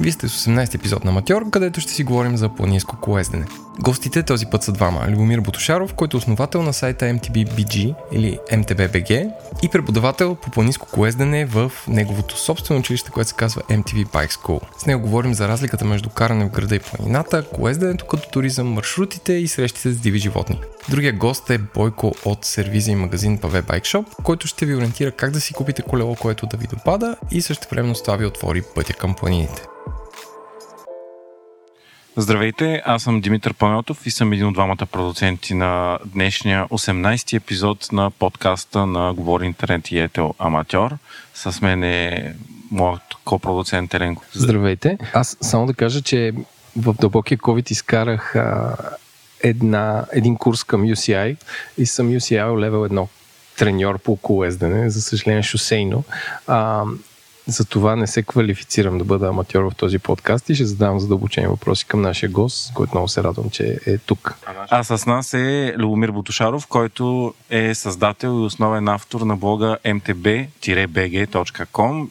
[0.00, 3.46] Вие сте с 18 епизод на Матьор, където ще си говорим за планинско колездене.
[3.80, 5.06] Гостите този път са двама.
[5.08, 9.30] Любомир Ботошаров, който е основател на сайта MTB или MTBBG
[9.62, 14.60] и преподавател по планинско колездене в неговото собствено училище, което се казва MTV Bike School.
[14.78, 19.32] С него говорим за разликата между каране в града и планината, колезденето като туризъм, маршрутите
[19.32, 20.60] и срещите с диви животни.
[20.88, 25.12] Другия гост е Бойко от сервиза и магазин Паве Bike Shop, който ще ви ориентира
[25.12, 28.26] как да си купите колело, което да ви допада и също времено с това ви
[28.26, 29.69] отвори пътя към планините.
[32.16, 37.88] Здравейте, аз съм Димитър Панелтов и съм един от двамата продуценти на днешния 18-ти епизод
[37.92, 40.96] на подкаста на Говори Интернет и Етел Аматьор.
[41.34, 42.34] С мен е
[42.70, 44.22] моят копродуцент Еленко.
[44.32, 46.32] Здравейте, аз само да кажа, че
[46.76, 48.76] в дълбокия COVID изкарах а,
[49.42, 51.36] една, един курс към UCI
[51.78, 53.06] и съм UCI level 1
[53.58, 56.04] треньор по колездене, за съжаление шосейно.
[56.46, 56.84] А,
[57.50, 61.46] за това не се квалифицирам да бъда аматьор в този подкаст и ще задавам задълбочени
[61.46, 64.34] въпроси към нашия гост, който много се радвам, че е тук.
[64.70, 70.48] А с нас е Любомир Бутушаров, който е създател и основен автор на блога mtb-bg.com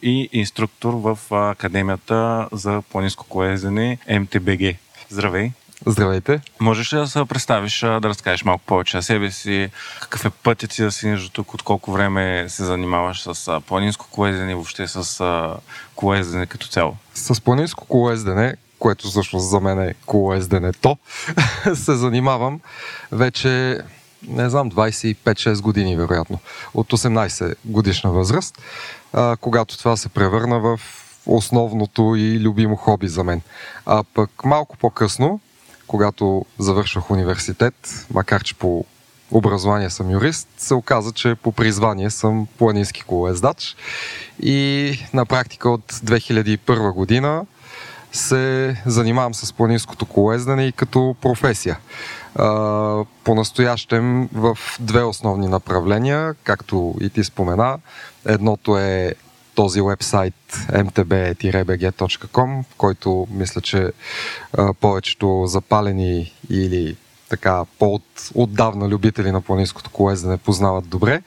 [0.02, 4.76] и инструктор в Академията за планинско колезене MTBG.
[5.08, 5.50] Здравей!
[5.86, 6.40] Здравейте.
[6.60, 9.70] Можеш ли да се представиш, да разкажеш малко повече за себе си?
[10.00, 11.54] Какъв е пътят ти да си до тук?
[11.54, 15.24] От колко време се занимаваш с планинско колездене и въобще с
[15.96, 16.96] колездене като цяло?
[17.14, 20.96] С планинско колездене, което всъщност за мен е колезденето,
[21.74, 22.60] се занимавам
[23.12, 23.78] вече
[24.28, 26.38] не знам, 25-6 години, вероятно,
[26.74, 28.62] от 18 годишна възраст,
[29.40, 30.80] когато това се превърна в
[31.26, 33.40] основното и любимо хоби за мен.
[33.86, 35.40] А пък малко по-късно,
[35.90, 38.84] когато завършвах университет, макар че по
[39.30, 43.76] образование съм юрист, се оказа, че по призвание съм планински колоездач
[44.42, 47.46] и на практика от 2001 година
[48.12, 51.78] се занимавам с планинското колездане и като професия.
[53.24, 57.78] По-настоящем в две основни направления, както и ти спомена.
[58.26, 59.14] Едното е
[59.60, 60.34] този вебсайт
[60.68, 63.92] mtb-bg.com, в който мисля, че
[64.58, 66.96] а, повечето запалени или
[67.28, 71.22] така по-отдавна любители на планинското колездене познават добре.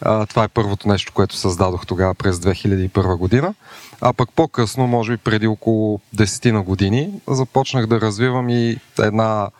[0.00, 3.54] А, това е първото нещо, което създадох тогава през 2001 година.
[4.00, 9.50] А пък по-късно, може би преди около 10 на години, започнах да развивам и една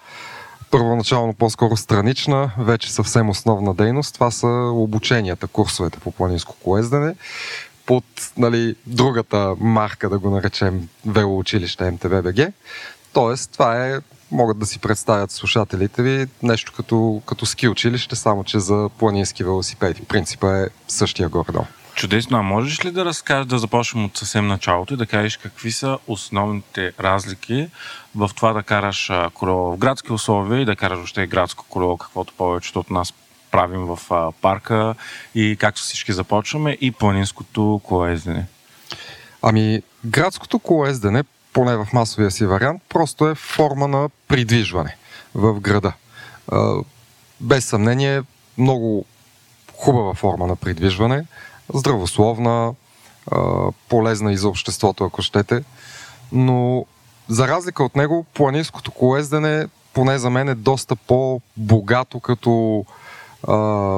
[0.71, 4.15] първоначално по-скоро странична, вече съвсем основна дейност.
[4.15, 7.15] Това са обученията, курсовете по планинско колездене,
[7.91, 12.53] под нали, другата марка, да го наречем велоучилище МТВБГ.
[13.13, 13.99] Тоест, това е,
[14.31, 19.45] могат да си представят слушателите ви, нещо като, като ски училище, само че за планински
[19.45, 20.03] велосипеди.
[20.03, 21.65] Принципа е същия горе-долу.
[21.95, 22.39] Чудесно.
[22.39, 25.99] А можеш ли да разкажеш, да започнем от съвсем началото и да кажеш какви са
[26.07, 27.69] основните разлики
[28.15, 32.35] в това да караш колело в градски условия и да караш въобще градско колело, каквото
[32.37, 33.13] повечето от нас
[33.51, 34.95] правим в парка
[35.35, 38.47] и както всички започваме и планинското колездене?
[39.43, 44.97] Ами, градското колездене, поне в масовия си вариант, просто е форма на придвижване
[45.35, 45.93] в града.
[47.41, 48.23] Без съмнение,
[48.59, 49.05] много
[49.77, 51.25] хубава форма на придвижване,
[51.75, 52.75] здравословна,
[53.89, 55.65] полезна и за обществото, ако щете,
[56.33, 56.87] но
[57.29, 62.85] за разлика от него, планинското колездене, поне за мен е доста по-богато като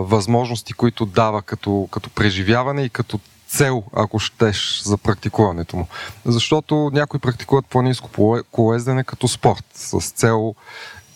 [0.05, 5.87] възможности, които дава като, като преживяване и като цел, ако щеш, за практикуването му.
[6.25, 10.55] Защото някои практикуват планинско колездене като спорт, с цел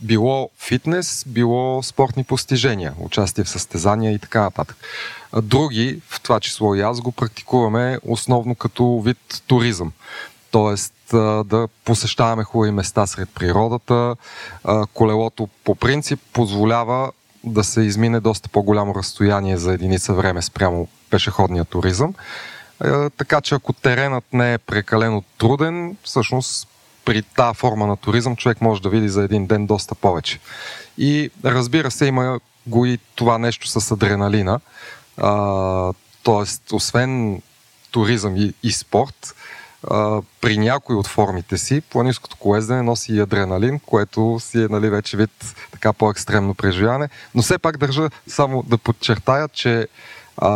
[0.01, 4.77] било фитнес, било спортни постижения, участие в състезания и така нататък.
[5.43, 9.93] Други, в това число и аз, го практикуваме основно като вид туризъм.
[10.51, 10.95] Тоест
[11.45, 14.17] да посещаваме хубави места сред природата.
[14.95, 17.13] Колелото по принцип позволява
[17.47, 22.15] да се измине доста по-голямо разстояние за единица време спрямо пешеходния туризъм.
[22.85, 26.69] Е, така че ако теренът не е прекалено труден, всъщност
[27.05, 30.39] при тази форма на туризъм човек може да види за един ден доста повече.
[30.99, 34.61] И разбира се, има го и това нещо с адреналина.
[36.23, 37.43] тоест, освен
[37.91, 39.35] туризъм и, и спорт,
[40.41, 45.17] при някои от формите си планинското колездене носи и адреналин, което си е нали, вече
[45.17, 47.09] вид така по-екстремно преживяване.
[47.35, 49.89] Но все пак държа само да подчертая, че
[50.37, 50.49] а,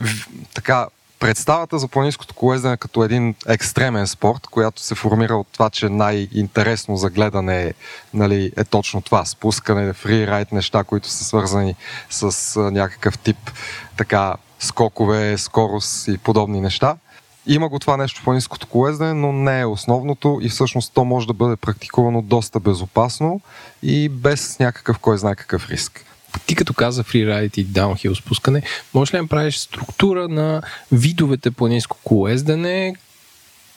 [0.00, 0.86] в, така,
[1.18, 6.96] представата за планинското колездене като един екстремен спорт, която се формира от това, че най-интересно
[6.96, 7.74] за гледане е,
[8.14, 9.24] нали, е точно това.
[9.24, 11.74] Спускане, фрирайд, неща, които са свързани
[12.10, 13.50] с а, някакъв тип
[13.96, 16.96] така скокове, скорост и подобни неща
[17.46, 21.26] има го това нещо по ниското колездене, но не е основното и всъщност то може
[21.26, 23.40] да бъде практикувано доста безопасно
[23.82, 26.04] и без някакъв кой знае какъв риск.
[26.46, 28.62] Ти като каза фрирайд и даунхил спускане,
[28.94, 30.62] можеш ли да направиш структура на
[30.92, 32.94] видовете планинско колездене,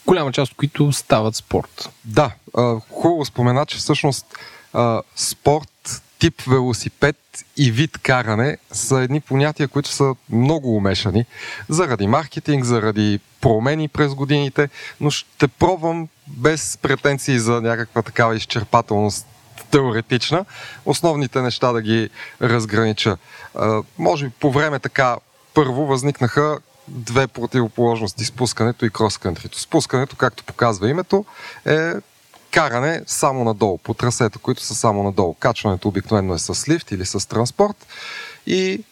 [0.06, 1.90] голяма част от които стават спорт?
[2.06, 2.32] Да,
[2.90, 4.26] хубаво спомена, че всъщност
[5.16, 5.70] спорт,
[6.20, 7.16] тип велосипед
[7.58, 11.26] и вид каране са едни понятия, които са много умешани
[11.70, 14.70] заради маркетинг, заради промени през годините,
[15.02, 19.28] но ще пробвам без претенции за някаква такава изчерпателност
[19.72, 20.46] теоретична,
[20.86, 22.10] основните неща да ги
[22.42, 23.18] разгранича.
[23.98, 25.18] Може би по време така
[25.54, 29.58] първо възникнаха две противоположности спускането и крос-кънтрито.
[29.58, 31.26] Спускането, както показва името,
[31.66, 31.92] е
[32.52, 35.34] каране само надолу, по трасета, които са само надолу.
[35.34, 37.88] Качването обикновено е с лифт или с транспорт
[38.48, 38.84] и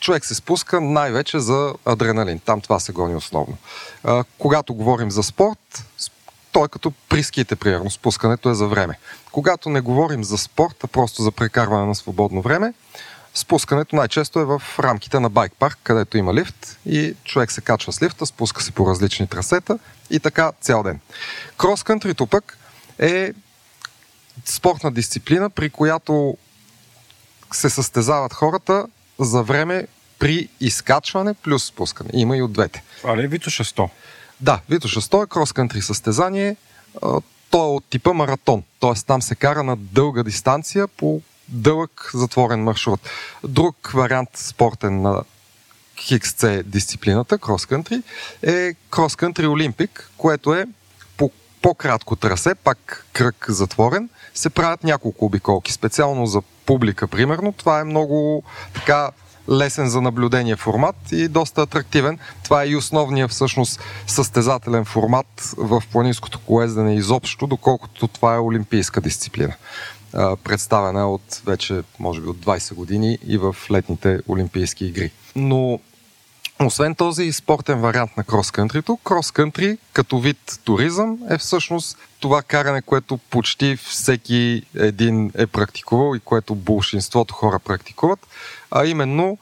[0.00, 2.38] човек се спуска най-вече за адреналин.
[2.38, 3.56] Там това се гони основно.
[4.04, 5.84] А, когато говорим за спорт,
[6.52, 8.98] той като при ските, примерно, спускането е за време.
[9.32, 12.72] Когато не говорим за спорт, а просто за прекарване на свободно време,
[13.34, 17.92] спускането най-често е в рамките на байк парк, където има лифт и човек се качва
[17.92, 19.78] с лифта, спуска се по различни трасета
[20.10, 21.00] и така цял ден.
[21.58, 22.58] Крос-кънтрито пък
[23.00, 23.32] е
[24.44, 26.36] спортна дисциплина, при която
[27.52, 28.86] се състезават хората
[29.18, 29.86] за време
[30.18, 32.10] при изкачване плюс спускане.
[32.12, 32.82] Има и от двете.
[33.04, 33.88] А ли е Витоша 100?
[34.40, 36.56] Да, Витоша 100 е крос-кънтри състезание.
[37.50, 38.62] То е от типа маратон.
[38.80, 38.94] Т.е.
[39.06, 43.00] там се кара на дълга дистанция по дълъг затворен маршрут.
[43.44, 45.22] Друг вариант спортен на
[45.96, 48.02] XC дисциплината, крос-кънтри,
[48.42, 50.66] е крос-кънтри Олимпик, което е
[51.62, 55.72] по-кратко трасе, пак кръг затворен, се правят няколко обиколки.
[55.72, 58.42] Специално за публика, примерно, това е много
[58.74, 59.10] така
[59.50, 62.18] лесен за наблюдение формат и доста атрактивен.
[62.44, 69.00] Това е и основният всъщност състезателен формат в планинското колездене изобщо, доколкото това е олимпийска
[69.00, 69.54] дисциплина
[70.44, 75.10] представена от вече, може би, от 20 години и в летните Олимпийски игри.
[75.36, 75.80] Но
[76.66, 83.18] освен този спортен вариант на крос-кънтрито, крос-кънтри като вид туризъм е всъщност това каране, което
[83.18, 88.26] почти всеки един е практикувал и което большинството хора практикуват,
[88.70, 89.38] а именно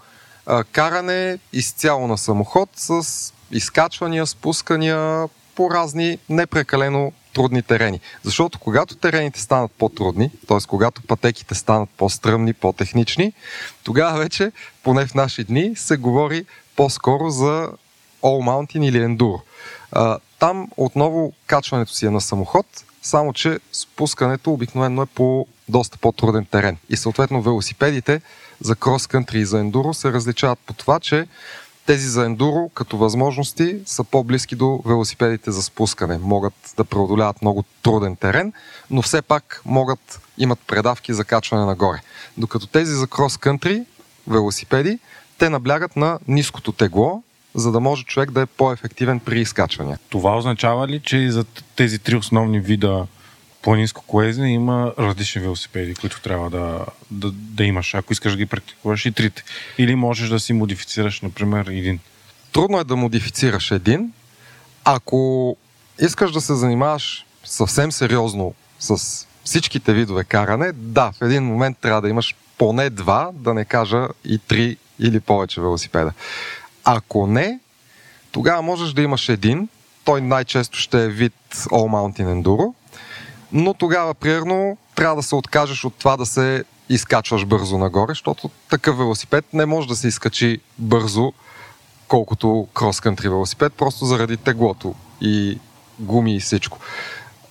[0.46, 3.02] а, каране изцяло на самоход с
[3.50, 8.00] изкачвания, спускания по разни непрекалено трудни терени.
[8.22, 10.58] Защото когато терените станат по-трудни, т.е.
[10.68, 13.32] когато пътеките станат по-стръмни, по-технични,
[13.84, 14.52] тогава вече,
[14.82, 16.44] поне в наши дни, се говори
[16.76, 17.70] по-скоро за
[18.22, 19.40] All Mountain или Enduro.
[19.92, 22.66] А, там отново качването си е на самоход,
[23.02, 26.76] само че спускането обикновено е по доста по-труден терен.
[26.90, 28.20] И съответно велосипедите
[28.60, 31.26] за крос-кънтри и за ендуро се различават по това, че
[31.88, 36.18] тези за ендуро като възможности са по-близки до велосипедите за спускане.
[36.18, 38.52] Могат да преодоляват много труден терен,
[38.90, 42.00] но все пак могат, имат предавки за качване нагоре.
[42.36, 43.84] Докато тези за крос-кънтри,
[44.26, 44.98] велосипеди,
[45.38, 47.22] те наблягат на ниското тегло,
[47.54, 49.98] за да може човек да е по-ефективен при изкачвания.
[50.08, 51.44] Това означава ли, че за
[51.76, 53.06] тези три основни вида
[53.68, 58.46] планинско колезне има различни велосипеди, които трябва да, да, да имаш, ако искаш да ги
[58.46, 59.44] практикуваш и трите.
[59.78, 61.98] Или можеш да си модифицираш, например, един.
[62.52, 64.12] Трудно е да модифицираш един.
[64.84, 65.56] Ако
[66.00, 72.02] искаш да се занимаваш съвсем сериозно с всичките видове каране, да, в един момент трябва
[72.02, 76.12] да имаш поне два, да не кажа и три или повече велосипеда.
[76.84, 77.60] Ако не,
[78.32, 79.68] тогава можеш да имаш един.
[80.04, 82.74] Той най-често ще е вид All Mountain Enduro
[83.52, 88.50] но тогава, примерно, трябва да се откажеш от това да се изкачваш бързо нагоре, защото
[88.70, 91.32] такъв велосипед не може да се изкачи бързо,
[92.08, 95.58] колкото крос-кънтри велосипед, просто заради теглото и
[95.98, 96.78] гуми и всичко.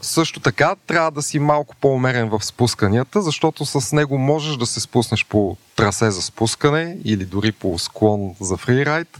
[0.01, 4.79] Също така трябва да си малко по-умерен в спусканията, защото с него можеш да се
[4.79, 9.19] спуснеш по трасе за спускане или дори по склон за фрирайд,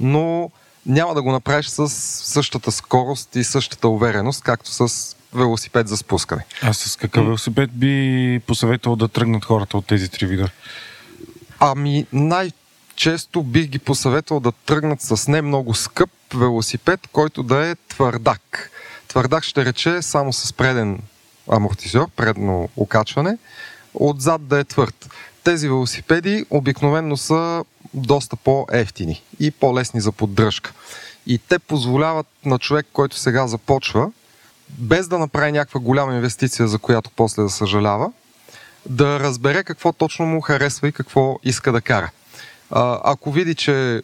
[0.00, 0.50] но
[0.90, 6.44] няма да го направиш с същата скорост и същата увереност, както с велосипед за спускане.
[6.62, 10.48] А с какъв велосипед би посъветвал да тръгнат хората от тези три вида?
[11.60, 17.74] Ами най-често бих ги посъветвал да тръгнат с не много скъп велосипед, който да е
[17.88, 18.70] твърдак.
[19.08, 20.98] Твърдак ще рече само с преден
[21.48, 23.38] амортизьор, предно окачване,
[23.94, 25.10] отзад да е твърд.
[25.44, 30.72] Тези велосипеди обикновенно са доста по-ефтини и по-лесни за поддръжка.
[31.26, 34.10] И те позволяват на човек, който сега започва,
[34.68, 38.12] без да направи някаква голяма инвестиция, за която после да съжалява,
[38.86, 42.10] да разбере какво точно му харесва и какво иска да кара.
[42.70, 44.02] А, ако види, че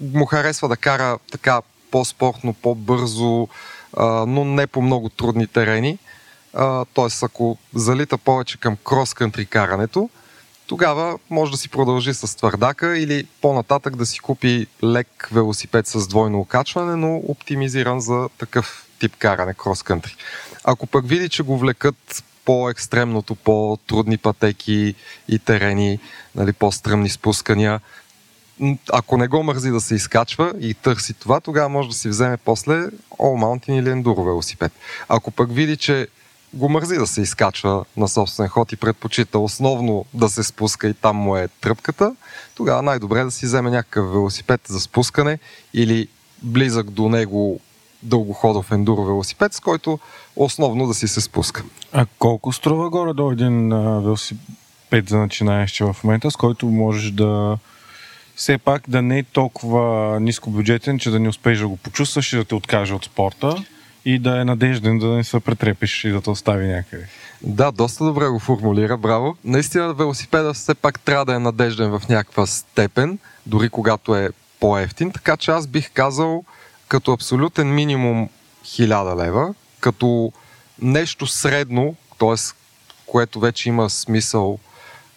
[0.00, 3.48] му харесва да кара така по-спортно, по-бързо,
[3.96, 5.98] а, но не по много трудни терени.
[6.94, 7.08] Т.е.
[7.22, 10.10] ако залита повече към крос-кънтри карането,
[10.70, 16.08] тогава може да си продължи с твърдака или по-нататък да си купи лек велосипед с
[16.08, 20.14] двойно окачване, но оптимизиран за такъв тип каране крос-кънтри.
[20.64, 24.94] Ако пък види, че го влекат по-екстремното, по-трудни пътеки
[25.28, 25.98] и терени,
[26.34, 27.80] нали, по-стръмни спускания,
[28.92, 32.36] ако не го мързи да се изкачва и търси това, тогава може да си вземе
[32.36, 32.72] после
[33.10, 34.72] All Mountain или Enduro велосипед.
[35.08, 36.08] Ако пък види, че
[36.54, 40.94] го мързи да се изкачва на собствен ход и предпочита основно да се спуска и
[40.94, 42.14] там му е тръпката,
[42.54, 45.38] тогава най-добре е да си вземе някакъв велосипед за спускане
[45.74, 46.08] или
[46.42, 47.60] близък до него
[48.02, 49.98] дългоходов ендуро велосипед, с който
[50.36, 51.64] основно да си се спуска.
[51.92, 57.10] А колко струва горе до един а, велосипед за начинаещи в момента, с който можеш
[57.10, 57.58] да
[58.36, 62.32] все пак да не е толкова ниско бюджетен, че да не успееш да го почувстваш
[62.32, 63.64] и да те откаже от спорта?
[64.04, 67.06] И да е надежден, да не се претрепиш и да те остави някъде.
[67.42, 69.36] Да, доста добре го формулира, браво.
[69.44, 74.30] Наистина велосипеда все пак трябва да е надежден в някаква степен, дори когато е
[74.60, 76.44] по-ефтин, така че аз бих казал
[76.88, 78.28] като абсолютен минимум
[78.64, 80.32] 1000 лева, като
[80.82, 82.34] нещо средно, т.е.
[83.06, 84.58] което вече има смисъл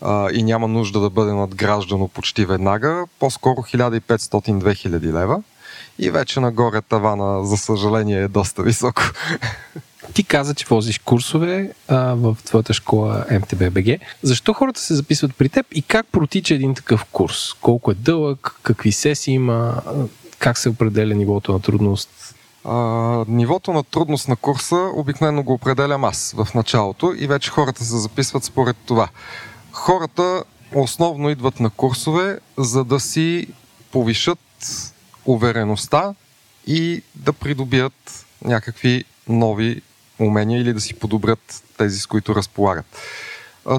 [0.02, 5.44] а, и няма нужда да бъде надграждано почти веднага, по-скоро 1500-2000 лева
[6.00, 9.02] и вече нагоре тавана, за съжаление, е доста високо.
[10.14, 14.00] Ти каза, че возиш курсове а, в твоята школа MTBBG.
[14.24, 17.54] Защо хората се записват при теб и как протича един такъв курс?
[17.62, 19.82] Колко е дълъг, какви сесии има,
[20.40, 22.36] как се определя нивото на трудност?
[22.66, 22.76] А,
[23.28, 27.98] нивото на трудност на курса обикновено го определям аз в началото и вече хората се
[27.98, 29.10] записват според това.
[29.72, 30.44] Хората
[30.76, 33.48] основно идват на курсове, за да си
[33.92, 34.40] повишат
[35.26, 36.14] увереността
[36.68, 39.82] и да придобият някакви нови
[40.20, 42.86] умения или да си подобрят тези, с които разполагат.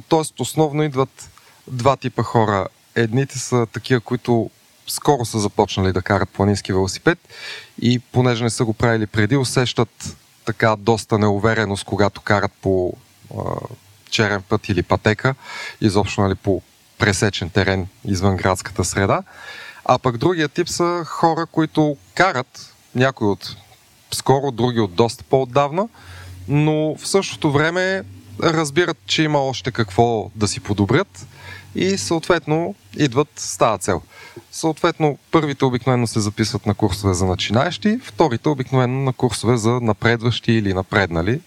[0.09, 1.31] Тоест, основно идват
[1.69, 2.67] два типа хора.
[2.95, 4.51] Едните са такива, които
[4.87, 7.19] скоро са започнали да карат планински велосипед
[7.83, 12.93] и понеже не са го правили преди, усещат така доста неувереност, когато карат по
[13.39, 13.43] а,
[14.11, 15.35] черен път или пътека,
[15.81, 16.63] изобщо нали, по
[16.99, 19.23] пресечен терен извън градската среда.
[19.85, 23.57] А пък другия тип са хора, които карат, някои от
[24.13, 25.89] скоро, други от доста по-отдавна,
[26.49, 28.03] но в същото време
[28.43, 31.27] разбират, че има още какво да си подобрят
[31.75, 34.03] и съответно идват с тази цел.
[34.53, 40.53] Съответно, първите обикновено се записват на курсове за начинаещи, вторите обикновено на курсове за напредващи
[40.53, 41.41] или напреднали.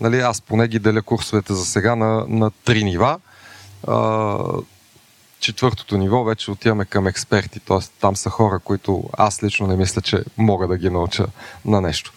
[0.00, 3.18] Нали, аз поне ги деля курсовете за сега на, на три нива
[5.44, 7.78] четвъртото ниво вече отиваме към експерти, т.е.
[8.00, 11.26] там са хора, които аз лично не мисля, че мога да ги науча
[11.64, 12.12] на нещо.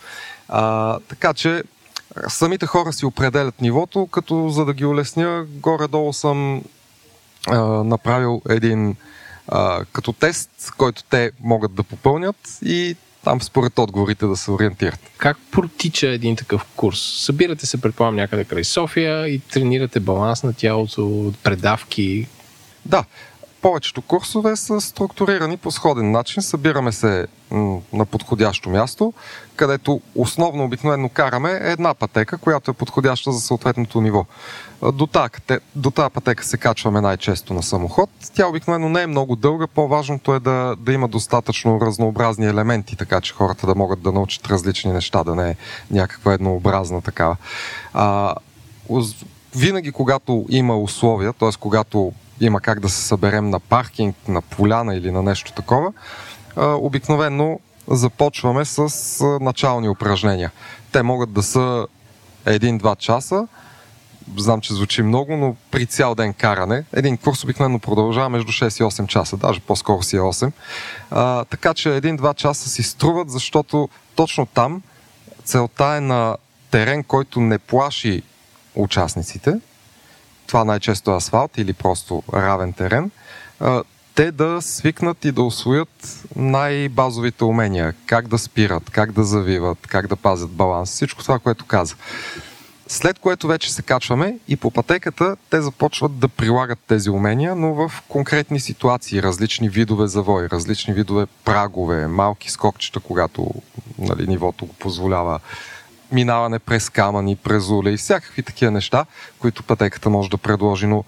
[0.50, 1.64] А, така че
[2.28, 6.62] самите хора си определят нивото, като за да ги улесня, горе-долу съм
[7.48, 8.96] а, направил един
[9.48, 15.00] а, като тест, който те могат да попълнят и там според отговорите да се ориентират.
[15.18, 17.00] Как протича един такъв курс?
[17.00, 22.28] Събирате се, предполагам, някъде край София и тренирате баланс на тялото, предавки.
[22.88, 23.04] Да,
[23.62, 26.44] повечето курсове са структурирани по сходен начин.
[26.44, 27.28] Събираме се
[27.94, 29.14] на подходящо място,
[29.56, 34.26] където основно обикновено караме една пътека, която е подходяща за съответното ниво.
[34.94, 35.30] До тази,
[35.76, 38.10] до тази пътека се качваме най-често на самоход.
[38.34, 43.22] Тя обикновено не е много дълга, по-важното е да, да има достатъчно разнообразни елементи, така
[43.22, 45.56] че хората да могат да научат различни неща, да не е
[45.92, 47.36] някаква еднообразна такава.
[47.94, 48.36] А,
[49.56, 51.50] винаги, когато има условия, т.е.
[51.60, 55.94] когато има как да се съберем на паркинг, на поляна или на нещо такова,
[56.58, 58.90] обикновено започваме с
[59.42, 60.52] начални упражнения.
[60.92, 61.88] Те могат да са
[62.46, 63.48] един-два часа,
[64.38, 68.66] знам, че звучи много, но при цял ден каране, един курс обикновено продължава между 6
[68.66, 70.52] и 8 часа, даже по-скоро си е 8.
[71.12, 74.82] А, така че един-два часа си струват, защото точно там
[75.44, 76.36] целта е на
[76.72, 78.22] терен, който не плаши
[78.76, 79.60] участниците,
[80.48, 83.12] това най-често е асфалт или просто равен терен,
[84.16, 87.94] те да свикнат и да освоят най-базовите умения.
[88.06, 90.92] Как да спират, как да завиват, как да пазят баланс.
[90.92, 91.96] Всичко това, което каза.
[92.88, 97.74] След което вече се качваме и по пътеката те започват да прилагат тези умения, но
[97.74, 103.54] в конкретни ситуации, различни видове завой, различни видове прагове, малки скокчета, когато
[104.00, 105.40] нали, нивото го позволява,
[106.12, 109.06] минаване през камъни, през уле и всякакви такива неща,
[109.40, 110.88] които пътеката може да предложи.
[110.88, 111.04] Но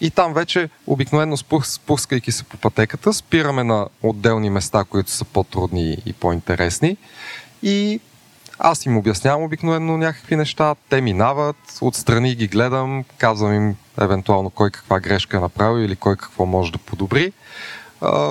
[0.00, 5.96] И там вече обикновено спускайки се по пътеката, спираме на отделни места, които са по-трудни
[6.06, 6.96] и по-интересни.
[7.62, 8.00] И
[8.58, 14.70] аз им обяснявам обикновено някакви неща, те минават, отстрани ги гледам, казвам им евентуално кой
[14.70, 17.32] каква грешка е направил или кой какво може да подобри.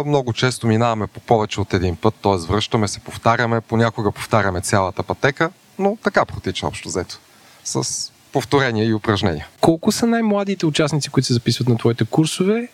[0.05, 2.47] Много често минаваме по повече от един път, т.е.
[2.47, 7.19] връщаме се, повтаряме, понякога повтаряме цялата пътека, но така протича общо взето.
[7.63, 9.47] С повторения и упражнения.
[9.61, 12.67] Колко са най-младите участници, които се записват на твоите курсове?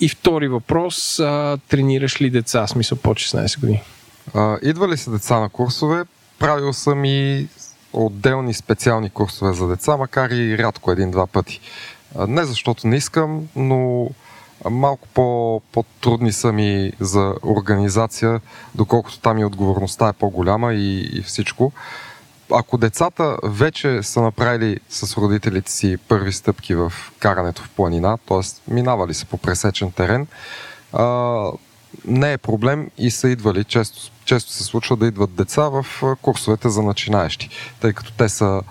[0.00, 3.82] И втори въпрос, а, тренираш ли деца, смисъл по 16 години?
[4.34, 6.04] А, идва ли се деца на курсове?
[6.38, 7.48] Правил съм и
[7.92, 11.60] отделни специални курсове за деца, макар и рядко един-два пъти.
[12.18, 14.10] А, не защото не искам, но
[14.70, 18.40] малко по, по-трудни са ми за организация,
[18.74, 21.72] доколкото там и отговорността е по-голяма и, и всичко
[22.50, 28.72] ако децата вече са направили с родителите си първи стъпки в карането в планина, т.е.
[28.72, 30.26] минавали са по пресечен терен,
[30.92, 31.50] а,
[32.04, 35.86] не е проблем и са идвали, често, често се случва да идват деца в
[36.22, 37.48] курсовете за начинаещи,
[37.80, 38.62] тъй като те са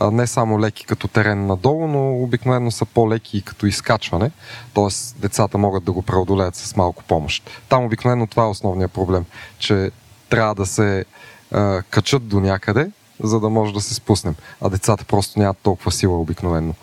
[0.00, 4.30] не само леки като терен надолу, но обикновено са по-леки и като изкачване,
[4.74, 5.20] т.е.
[5.20, 7.50] децата могат да го преодолеят с малко помощ.
[7.68, 9.24] Там обикновено това е основният проблем,
[9.58, 9.90] че
[10.28, 11.04] трябва да се
[11.52, 12.90] а, качат до някъде,
[13.22, 14.34] за да може да се спуснем.
[14.60, 16.74] А децата просто нямат толкова сила обикновено.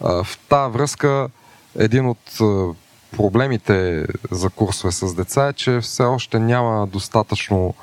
[0.00, 1.28] В тази връзка
[1.78, 2.38] един от
[3.16, 7.74] проблемите за курсове с деца е, че все още няма достатъчно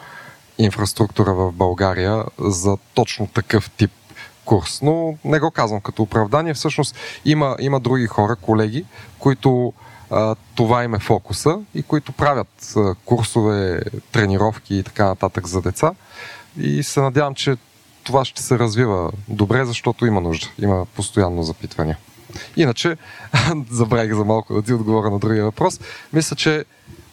[0.57, 3.91] инфраструктура в България за точно такъв тип
[4.45, 4.81] курс.
[4.81, 6.53] Но не го казвам като оправдание.
[6.53, 8.85] Всъщност има, има други хора, колеги,
[9.19, 9.73] които
[10.55, 15.91] това им е фокуса и които правят курсове, тренировки и така нататък за деца.
[16.57, 17.55] И се надявам, че
[18.03, 20.47] това ще се развива добре, защото има нужда.
[20.61, 21.97] Има постоянно запитвания.
[22.55, 22.97] Иначе,
[23.71, 25.79] забравих за малко да ти отговоря на другия въпрос,
[26.13, 26.65] мисля, че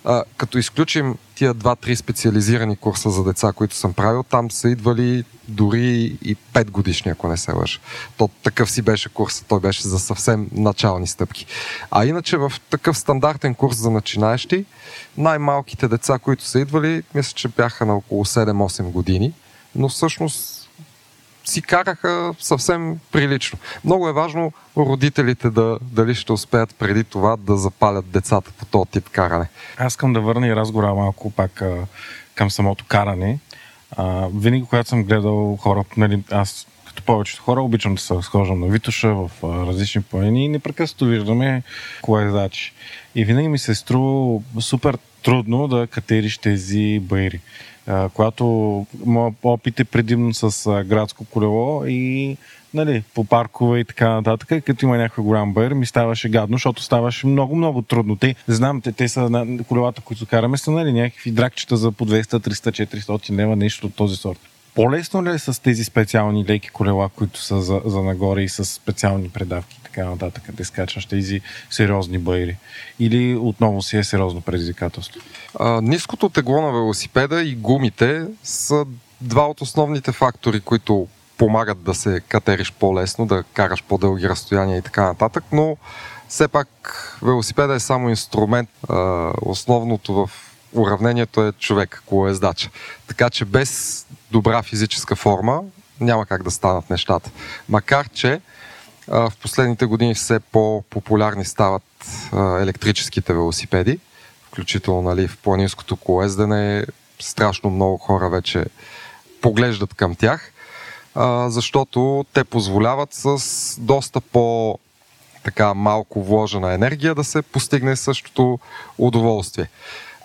[0.04, 5.25] а, като изключим тия два-три специализирани курса за деца, които съм правил, там са идвали
[5.49, 7.78] дори и 5 годишни, ако не се лъжа.
[8.16, 11.47] То такъв си беше курс, той беше за съвсем начални стъпки.
[11.91, 14.64] А иначе в такъв стандартен курс за начинаещи,
[15.17, 19.32] най-малките деца, които са идвали, мисля, че бяха на около 7-8 години,
[19.75, 20.59] но всъщност
[21.44, 23.58] си караха съвсем прилично.
[23.84, 28.90] Много е важно родителите да, дали ще успеят преди това да запалят децата по този
[28.90, 29.48] тип каране.
[29.78, 31.86] Аз искам да върна и разговора малко пак а,
[32.34, 33.38] към самото каране.
[33.96, 38.60] А, винаги, когато съм гледал хора, нали, аз като повечето хора обичам да се разхождам
[38.60, 41.62] на Витоша в а, различни планини и непрекъснато виждаме
[42.02, 42.72] колезачи.
[43.14, 47.40] И винаги ми се струва супер трудно да катериш тези байри
[48.14, 48.45] когато
[49.06, 52.36] моят опит е предимно с градско колело и
[52.75, 54.64] нали, по паркове и така нататък.
[54.64, 58.16] Като има някакъв голям бър, ми ставаше гадно, защото ставаше много, много трудно.
[58.16, 62.23] Те, знам, те, те са колелата, които караме, са нали, някакви дракчета за по 200,
[62.23, 64.50] 300, 400 лева, нещо от този сорт.
[64.75, 68.65] По-лесно ли е с тези специални леки колела, които са за, за нагоре и с
[68.65, 72.56] специални предавки и така нататък, да скачаш тези сериозни байри?
[72.99, 75.21] Или отново си е сериозно предизвикателство?
[75.59, 78.87] А, ниското тегло на велосипеда и гумите са
[79.21, 84.83] два от основните фактори, които помагат да се катериш по-лесно, да караш по-дълги разстояния и
[84.83, 85.76] така нататък, но
[86.28, 86.69] все пак
[87.23, 88.69] велосипеда е само инструмент.
[88.89, 90.30] А, основното в
[90.73, 92.71] уравнението е човек, колездача.
[93.06, 95.62] Така че без добра физическа форма
[96.00, 97.30] няма как да станат нещата.
[97.69, 98.40] Макар, че
[99.08, 101.82] в последните години все по-популярни стават
[102.60, 103.99] електрическите велосипеди,
[104.47, 106.86] включително нали, в планинското колездене.
[107.19, 108.64] Страшно много хора вече
[109.43, 110.52] поглеждат към тях,
[111.47, 113.40] защото те позволяват с
[113.80, 114.78] доста по-
[115.45, 118.58] така малко вложена енергия да се постигне същото
[118.99, 119.69] удоволствие.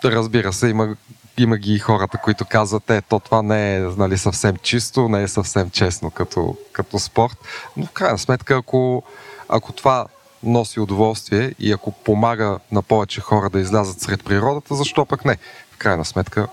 [0.04, 0.96] Разбира се, има,
[1.38, 5.28] има ги хората, които казват, е, то това не е нали, съвсем чисто, не е
[5.28, 7.38] съвсем честно като, като спорт.
[7.78, 9.04] Но в крайна сметка, ако,
[9.50, 10.06] ако това
[10.44, 15.38] носи удоволствие и ако помага на повече хора да излязат сред природата, защо пък не?
[15.72, 16.48] В крайна сметка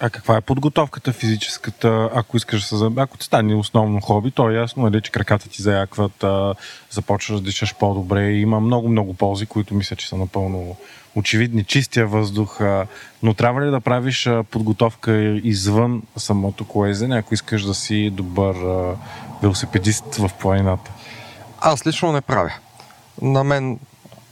[0.00, 4.50] а каква е подготовката физическата, ако искаш да се Ако ти стане основно хоби, то
[4.50, 6.24] е ясно, нали, че краката ти заякват,
[6.90, 8.30] започваш да дишаш по-добре.
[8.30, 10.76] Има много-много ползи, които мисля, че са напълно
[11.14, 11.64] очевидни.
[11.64, 12.60] Чистия въздух,
[13.22, 18.56] но трябва ли да правиш подготовка извън самото колезене, ако искаш да си добър
[19.42, 20.90] велосипедист в планината?
[21.60, 22.52] Аз лично не правя.
[23.22, 23.78] На мен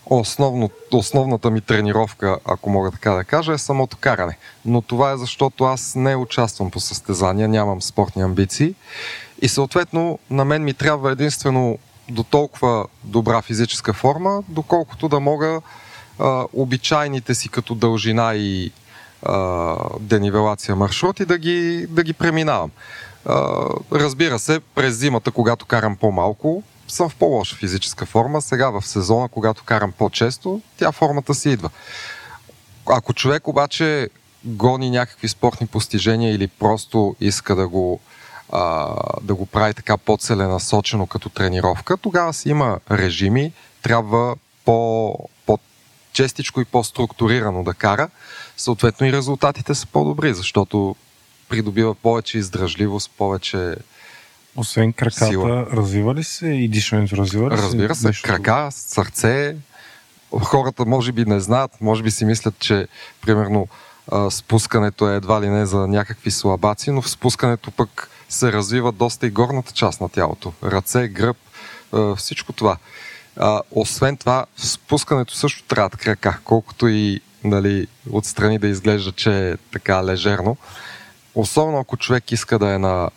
[0.06, 4.38] основно, основната ми тренировка, ако мога така да кажа, е самото каране.
[4.64, 8.74] Но това е защото аз не участвам по състезания, нямам спортни амбиции
[9.42, 11.78] и съответно на мен ми трябва единствено
[12.10, 15.60] до толкова добра физическа форма, доколкото да мога
[16.18, 18.72] а, обичайните си като дължина и
[19.22, 22.70] а, денивелация маршрути да ги, да ги преминавам.
[23.26, 28.42] А, разбира се, през зимата, когато карам по-малко, съм в по-лоша физическа форма.
[28.42, 31.70] Сега в сезона, когато карам по-често, тя формата си идва.
[32.86, 34.08] Ако човек обаче
[34.44, 38.00] гони някакви спортни постижения или просто иска да го,
[38.52, 45.14] а, да го прави така по-целенасочено като тренировка, тогава си има режими, трябва по,
[45.46, 48.08] по-честичко и по-структурирано да кара.
[48.56, 50.96] Съответно и резултатите са по-добри, защото
[51.48, 53.76] придобива повече издръжливост, повече
[54.56, 55.66] освен краката, сила.
[55.72, 57.62] развива ли се и дишането развива ли се?
[57.62, 59.56] Разбира се, Нещо крака, сърце.
[60.40, 62.88] Хората може би не знаят, може би си мислят, че
[63.20, 63.68] примерно
[64.30, 69.26] спускането е едва ли не за някакви слабаци, но в спускането пък се развива доста
[69.26, 70.52] и горната част на тялото.
[70.64, 71.36] Ръце, гръб,
[72.16, 72.76] всичко това.
[73.70, 79.56] Освен това, в спускането също трябва крака, колкото и нали, отстрани да изглежда, че е
[79.56, 80.56] така лежерно.
[81.34, 83.10] Особено ако човек иска да е на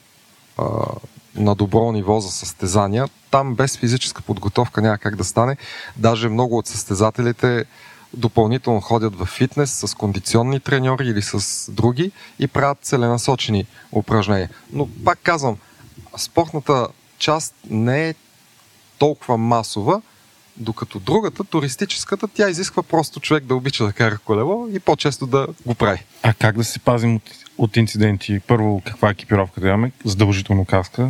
[1.35, 3.07] на добро ниво за състезания.
[3.31, 5.57] Там без физическа подготовка няма как да стане.
[5.97, 7.65] Даже много от състезателите
[8.13, 14.49] допълнително ходят в фитнес с кондиционни треньори или с други и правят целенасочени упражнения.
[14.73, 15.57] Но пак казвам,
[16.17, 16.87] спортната
[17.17, 18.15] част не е
[18.97, 20.01] толкова масова,
[20.57, 25.47] докато другата, туристическата, тя изисква просто човек да обича да кара колело и по-често да
[25.65, 26.03] го прави.
[26.23, 27.23] А как да се пазим от,
[27.59, 28.39] от инциденти?
[28.47, 29.91] Първо, каква екипировка да имаме?
[30.05, 31.09] Задължително каска,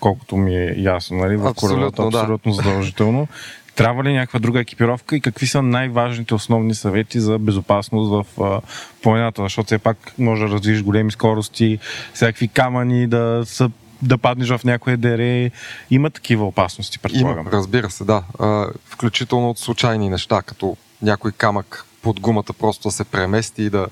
[0.00, 1.36] колкото ми е ясно, нали?
[1.36, 2.18] В Абсолютно, да.
[2.18, 3.28] абсолютно задължително.
[3.74, 8.60] Трябва ли някаква друга екипировка и какви са най-важните основни съвети за безопасност в а,
[9.02, 9.42] планината?
[9.42, 11.78] Защото все пак може да развиш големи скорости,
[12.14, 13.70] всякакви камъни, да са
[14.02, 15.50] да паднеш в някое дере.
[15.90, 17.46] Има такива опасности, предполагам.
[17.46, 18.22] Има, разбира се, да.
[18.38, 23.70] А, включително от случайни неща, като някой камък под гумата просто да се премести и
[23.70, 23.86] да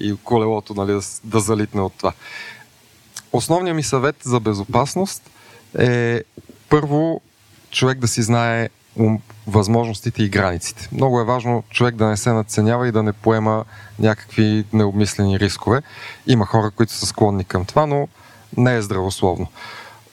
[0.00, 2.12] и колелото нали, да, да залитне от това.
[3.32, 5.30] Основният ми съвет за безопасност
[5.78, 6.22] е
[6.68, 7.20] първо
[7.70, 8.68] човек да си знае
[9.46, 10.88] възможностите и границите.
[10.92, 13.64] Много е важно човек да не се надценява и да не поема
[13.98, 15.82] някакви необмислени рискове.
[16.26, 18.08] Има хора, които са склонни към това, но
[18.56, 19.46] не е здравословно.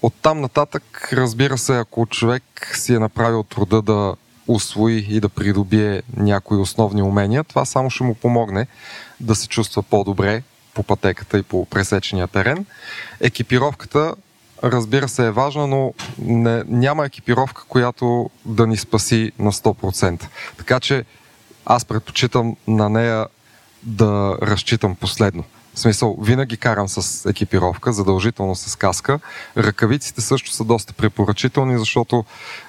[0.02, 4.16] От там нататък, разбира се, ако човек си е направил труда да
[4.50, 8.68] усвои и да придобие някои основни умения, това само ще му помогне
[9.20, 12.66] да се чувства по-добре по пътеката и по пресечения терен.
[13.22, 14.16] Екипировката,
[14.64, 20.26] разбира се, е важна, но не, няма екипировка, която да ни спаси на 100%.
[20.58, 21.06] Така че
[21.66, 23.28] аз предпочитам на нея
[23.84, 25.44] да разчитам последно.
[25.80, 29.20] В смисъл, винаги карам с екипировка, задължително с каска.
[29.58, 32.26] Ръкавиците също са доста препоръчителни, защото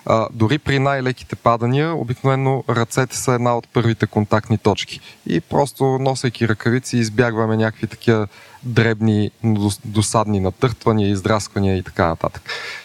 [0.07, 5.01] а, дори при най-леките падания, обикновено ръцете са една от първите контактни точки.
[5.27, 8.29] И просто носейки ръкавици избягваме някакви такива
[8.63, 9.31] дребни,
[9.85, 12.43] досадни натъртвания, издрасквания и така нататък.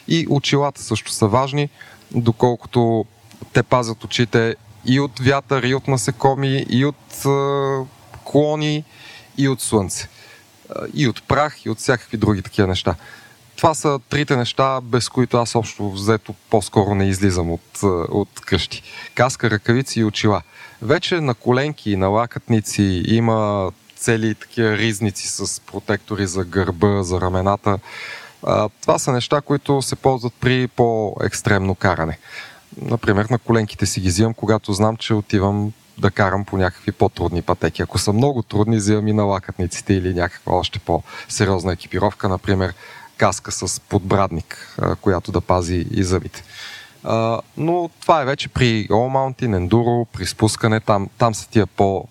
[0.07, 1.69] И очилата също са важни,
[2.11, 3.05] доколкото
[3.53, 7.79] те пазят очите и от вятър, и от насекоми, и от а,
[8.23, 8.83] клони,
[9.37, 10.09] и от слънце.
[10.93, 12.95] И от прах, и от всякакви други такива неща.
[13.55, 18.39] Това са трите неща, без които аз общо взето по-скоро не излизам от, а, от
[18.45, 18.83] къщи.
[19.15, 20.41] Каска, ръкавици и очила.
[20.81, 27.79] Вече на коленки, на лакътници има цели такива ризници с протектори за гърба, за рамената.
[28.43, 32.17] А, Това са неща, които се ползват при по-екстремно каране.
[32.81, 37.41] Например, на коленките си ги взимам, когато знам, че отивам да карам по някакви по-трудни
[37.41, 37.81] пътеки.
[37.81, 42.73] Ако са много трудни, взимам и на лакътниците или някаква още по-сериозна екипировка, например
[43.17, 46.43] каска с подбрадник, която да пази и зъбите.
[47.57, 52.07] Но това е вече при All Mountain, Enduro, при спускане, там, там са тия по-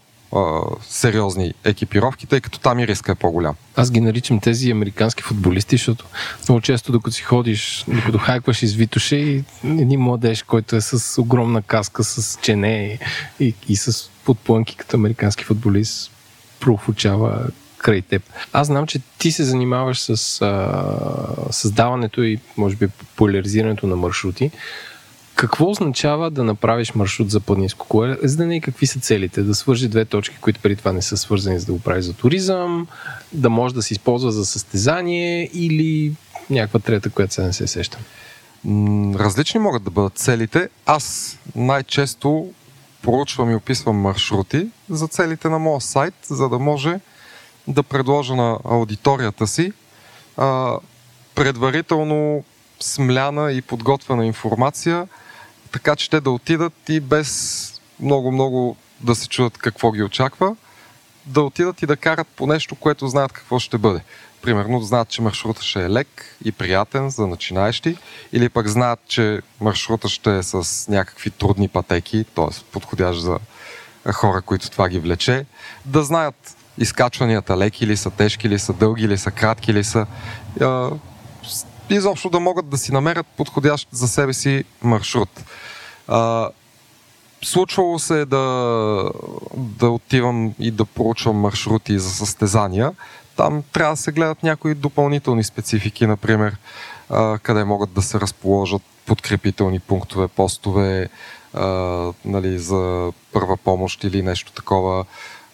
[0.89, 3.55] сериозни екипировки, тъй като там и риска е по-голям.
[3.77, 6.05] Аз ги наричам тези американски футболисти, защото
[6.49, 11.21] много често докато си ходиш, докато хайкваш из Витоше и един младеж, който е с
[11.21, 12.99] огромна каска, с чене
[13.41, 16.11] и, и, с подплънки като американски футболист,
[16.61, 17.47] профучава
[17.79, 18.23] край теб.
[18.53, 24.51] Аз знам, че ти се занимаваш с а, създаването и може би популяризирането на маршрути.
[25.35, 29.43] Какво означава да направиш маршрут за планинско колездене и какви са целите?
[29.43, 32.13] Да свържи две точки, които преди това не са свързани за да го правиш за
[32.13, 32.87] туризъм,
[33.33, 36.13] да може да се използва за състезание или
[36.51, 38.01] някаква трета, която сега не се сещам.
[39.15, 40.69] Различни могат да бъдат целите.
[40.87, 42.49] Аз най-често
[43.03, 47.01] поручвам и описвам маршрути за целите на моя сайт, за да може
[47.69, 49.73] да предложа на аудиторията си
[50.37, 50.77] а,
[51.35, 52.45] предварително
[52.81, 55.09] смляна и подготвена информация,
[55.75, 60.57] така че те да отидат и без много-много да се чудат какво ги очаква,
[61.27, 64.01] да отидат и да карат по нещо, което знаят какво ще бъде.
[64.43, 67.97] Примерно знаят, че маршрута ще е лек и приятен за начинаещи,
[68.33, 72.47] или пък знаят, че маршрута ще е с някакви трудни пътеки, т.е.
[72.73, 73.39] подходящ за
[74.13, 75.47] хора, които това ги влече,
[75.85, 80.07] да знаят изкачванията леки ли са, тежки ли са, дълги ли са, кратки ли са.
[81.91, 85.29] Изобщо да могат да си намерят подходящ за себе си маршрут.
[87.45, 89.11] Случвало се да,
[89.57, 92.93] да отивам и да проучвам маршрути за състезания.
[93.37, 96.57] Там трябва да се гледат някои допълнителни специфики, например,
[97.43, 101.09] къде могат да се разположат подкрепителни пунктове, постове,
[101.55, 101.67] а,
[102.25, 105.05] нали, за първа помощ или нещо такова.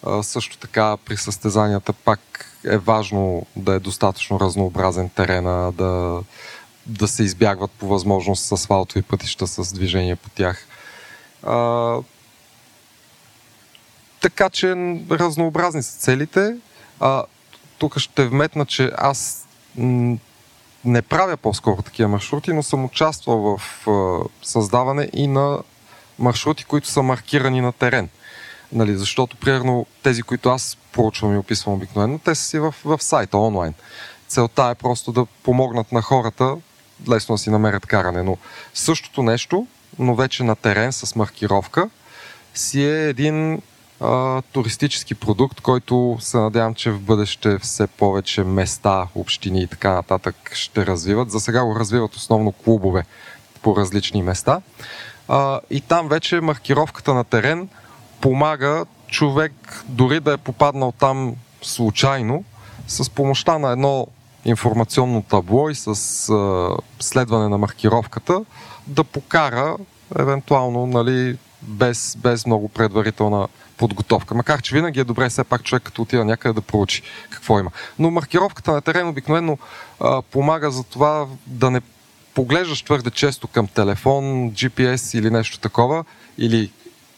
[0.06, 2.20] А, също така при състезанията пак
[2.64, 6.20] е важно да е достатъчно разнообразен терена, да,
[6.86, 10.66] да се избягват по възможност с асфалтови пътища с движение по тях.
[11.42, 11.96] А,
[14.20, 14.68] така че
[15.10, 16.56] разнообразни са целите.
[17.00, 17.24] А,
[17.78, 19.46] тук ще вметна, че аз
[20.84, 25.58] не правя по-скоро такива маршрути, но съм участвал в а, създаване и на
[26.18, 28.08] маршрути, които са маркирани на терен.
[28.72, 33.02] Нали, защото, примерно, тези, които аз проучвам и описвам обикновено, те са си в, в
[33.02, 33.74] сайта онлайн.
[34.28, 36.56] Целта е просто да помогнат на хората
[37.08, 38.22] лесно да си намерят каране.
[38.22, 38.36] Но
[38.74, 39.66] същото нещо,
[39.98, 41.90] но вече на терен с маркировка,
[42.54, 43.62] си е един
[44.00, 49.92] а, туристически продукт, който се надявам, че в бъдеще все повече места, общини и така
[49.92, 51.30] нататък ще развиват.
[51.30, 53.04] За сега го развиват основно клубове
[53.62, 54.60] по различни места.
[55.28, 57.68] А, и там вече маркировката на терен
[58.20, 62.44] помага човек, дори да е попаднал там случайно,
[62.88, 64.06] с помощта на едно
[64.44, 66.68] информационно табло и с а,
[67.00, 68.44] следване на маркировката,
[68.86, 69.76] да покара
[70.18, 74.34] евентуално нали, без, без много предварителна подготовка.
[74.34, 77.70] Макар, че винаги е добре все пак човек като отива някъде да проучи какво има.
[77.98, 79.58] Но маркировката на терен обикновено
[80.00, 81.80] а, помага за това да не
[82.34, 86.04] поглеждаш твърде често към телефон, GPS или нещо такова,
[86.38, 86.70] или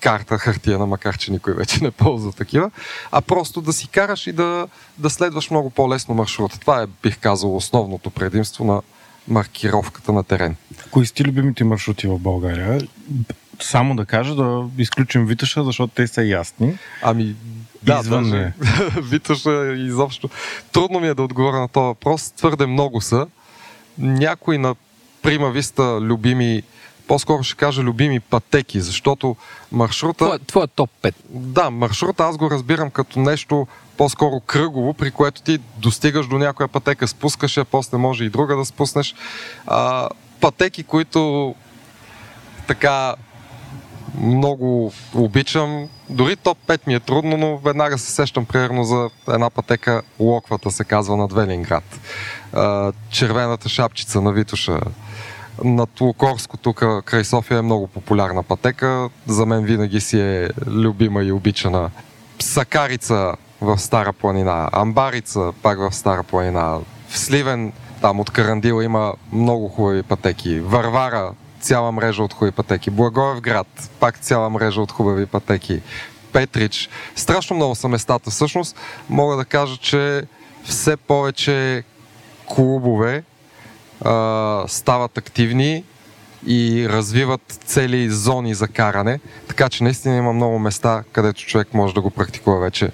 [0.03, 2.71] карта хартияна, макар че никой вече не ползва такива,
[3.13, 4.67] а просто да си караш и да,
[4.99, 6.61] да следваш много по-лесно маршрута.
[6.61, 8.83] Това е, бих казал, основното предимство на
[9.29, 10.57] маркировката на терен.
[10.91, 12.81] Кои сте любимите маршрути в България?
[13.61, 16.79] Само да кажа, да изключим Виташа, защото те са ясни.
[17.03, 17.37] Ами,
[17.83, 18.53] да, Извън даже,
[19.03, 20.31] Виташа изобщо.
[20.73, 22.31] Трудно ми е да отговоря на този въпрос.
[22.31, 23.27] Твърде много са.
[23.99, 24.75] Някои на
[25.23, 26.63] прима виста любими
[27.09, 29.37] по-скоро ще кажа любими пътеки, защото
[29.73, 30.25] маршрута...
[30.25, 31.15] Твоя, твоя топ 5.
[31.31, 36.69] Да, маршрута аз го разбирам като нещо по-скоро кръгово, при което ти достигаш до някоя
[36.69, 39.15] пътека, спускаш я, после може и друга да спуснеш.
[39.67, 40.09] А,
[40.41, 41.55] пътеки, които
[42.67, 43.15] така
[44.21, 45.89] много обичам.
[46.11, 50.71] Дори топ 5 ми е трудно, но веднага се сещам примерно за една пътека Локвата
[50.71, 52.01] се казва над Велинград.
[53.11, 54.81] Червената шапчица на Витоша.
[55.65, 59.09] Над Лукорско тук край София е много популярна пътека.
[59.27, 61.91] За мен винаги си е любима и обичана.
[62.39, 69.15] Сакарица в Стара планина, Амбарица пак в Стара планина, в Сливен там от Карандила има
[69.33, 70.61] много хубави пътеки.
[70.61, 72.91] Варвара цяла мрежа от хубави пътеки.
[72.91, 75.83] Благоевград, пак цяла мрежа от хубави пътеки.
[76.33, 76.89] Петрич.
[77.17, 78.31] Страшно много са местата.
[78.31, 78.77] Всъщност,
[79.09, 80.27] мога да кажа, че
[80.65, 81.85] все повече
[82.47, 83.23] клубове
[84.05, 85.85] а, стават активни
[86.47, 91.95] и развиват цели зони за каране, така че наистина има много места, където човек може
[91.95, 92.91] да го практикува вече.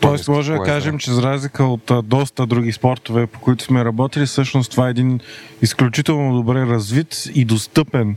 [0.00, 4.26] Тоест може да кажем, че за разлика от доста други спортове, по които сме работили,
[4.26, 5.20] всъщност това е един
[5.62, 8.16] изключително добре развит и достъпен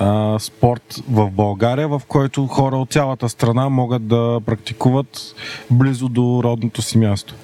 [0.00, 5.34] а, спорт в България, в който хора от цялата страна могат да практикуват
[5.70, 7.34] близо до родното си място.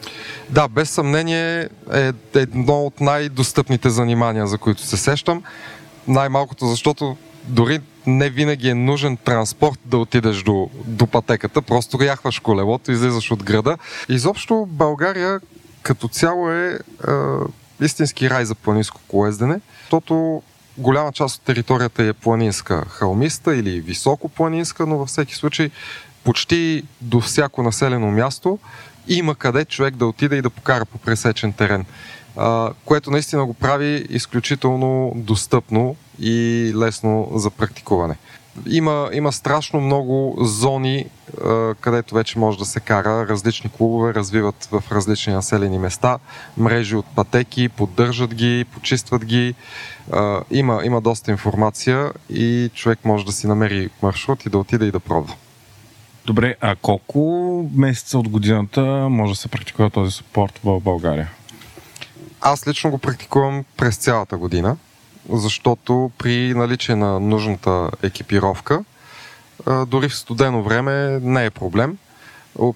[0.51, 5.43] Да, без съмнение е едно от най-достъпните занимания, за които се сещам.
[6.09, 12.39] Най-малкото, защото дори не винаги е нужен транспорт да отидеш до, до пътеката, просто яхваш
[12.39, 13.79] колелото, излизаш от града.
[14.09, 15.41] Изобщо България
[15.83, 16.79] като цяло е, е
[17.81, 20.43] истински рай за планинско колездене, защото
[20.79, 25.71] голяма част от територията е планинска, халмиста или високо планинска, но във всеки случай
[26.25, 28.59] почти до всяко населено място
[29.09, 31.85] има къде човек да отиде и да покара по пресечен терен
[32.85, 38.17] което наистина го прави изключително достъпно и лесно за практикуване.
[38.67, 41.07] Има, има страшно много зони,
[41.81, 43.29] където вече може да се кара.
[43.29, 46.19] Различни клубове развиват в различни населени места
[46.57, 49.55] мрежи от пътеки, поддържат ги, почистват ги.
[50.51, 54.91] Има, има доста информация и човек може да си намери маршрут и да отиде и
[54.91, 55.35] да пробва.
[56.27, 61.31] Добре, а колко месеца от годината може да се практикува този спорт в България?
[62.41, 64.77] Аз лично го практикувам през цялата година
[65.33, 68.85] защото при наличие на нужната екипировка,
[69.87, 71.99] дори в студено време не е проблем.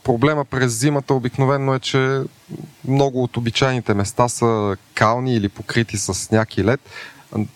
[0.05, 2.23] Проблема през зимата обикновено е, че
[2.89, 6.81] много от обичайните места са кални или покрити с сняг и лед.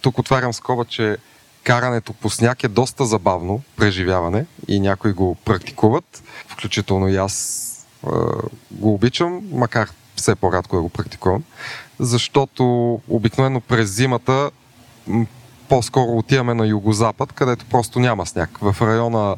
[0.00, 1.16] Тук отварям скоба, че
[1.64, 7.68] карането по сняг е доста забавно преживяване и някои го практикуват, включително и аз
[8.70, 11.42] го обичам, макар все по-рядко да го практикувам,
[11.98, 12.64] защото
[13.08, 14.50] обикновено през зимата
[15.68, 18.58] по-скоро отиваме на югозапад, където просто няма сняг.
[18.62, 19.36] В района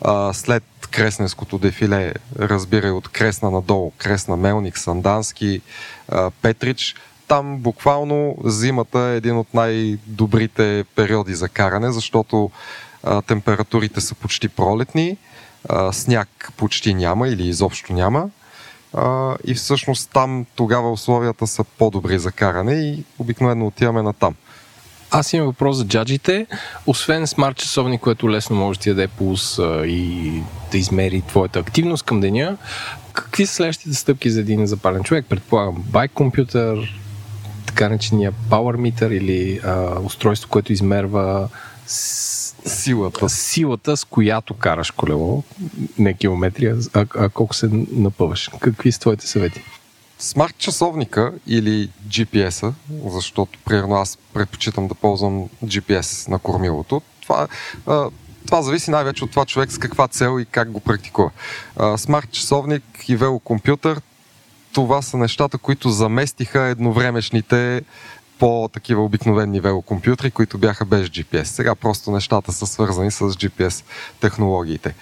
[0.00, 5.60] а, след Кресненското дефиле, разбирай от Кресна надолу, Кресна Мелник, Сандански,
[6.08, 6.94] а, Петрич,
[7.28, 12.50] там буквално зимата е един от най-добрите периоди за каране, защото
[13.02, 15.16] а, температурите са почти пролетни,
[15.68, 18.28] а, сняг почти няма или изобщо няма.
[18.94, 24.34] А, и всъщност там тогава условията са по-добри за каране и обикновено отиваме на там.
[25.10, 26.46] Аз имам въпрос за джаджите.
[26.86, 30.32] Освен смарт часовник, което лесно може да ти даде пулс и
[30.70, 32.56] да измери твоята активност към деня,
[33.12, 35.26] какви са следващите стъпки за един запален човек?
[35.28, 37.00] Предполагам, байк компютър,
[37.66, 41.48] така наречения power meter или а, устройство, което измерва
[42.66, 43.28] силата.
[43.28, 45.42] Силата, с която караш колело,
[45.98, 48.50] не километри, а, а колко се напъваш.
[48.60, 49.62] Какви са твоите съвети?
[50.18, 52.72] Смарт часовника или GPS-а,
[53.10, 57.48] защото примерно аз предпочитам да ползвам GPS на кормилото, това,
[58.46, 61.30] това зависи най-вече от това човек с каква цел и как го практикува.
[61.96, 64.00] Смарт часовник и велокомпютър,
[64.72, 67.82] това са нещата, които заместиха едновремешните
[68.38, 71.44] по-такива обикновени велокомпютри, които бяха без GPS.
[71.44, 73.84] Сега просто нещата са свързани с GPS
[74.20, 74.94] технологиите.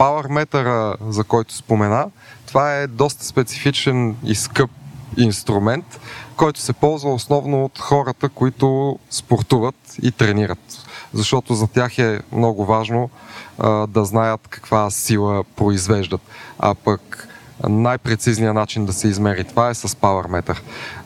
[0.00, 2.10] Power за който спомена,
[2.46, 4.70] това е доста специфичен и скъп
[5.16, 6.00] инструмент,
[6.36, 10.86] който се ползва основно от хората, които спортуват и тренират.
[11.14, 13.10] Защото за тях е много важно
[13.58, 16.20] а, да знаят каква сила произвеждат.
[16.58, 17.28] А пък
[17.68, 20.58] най-прецизният начин да се измери това е с Power Meter.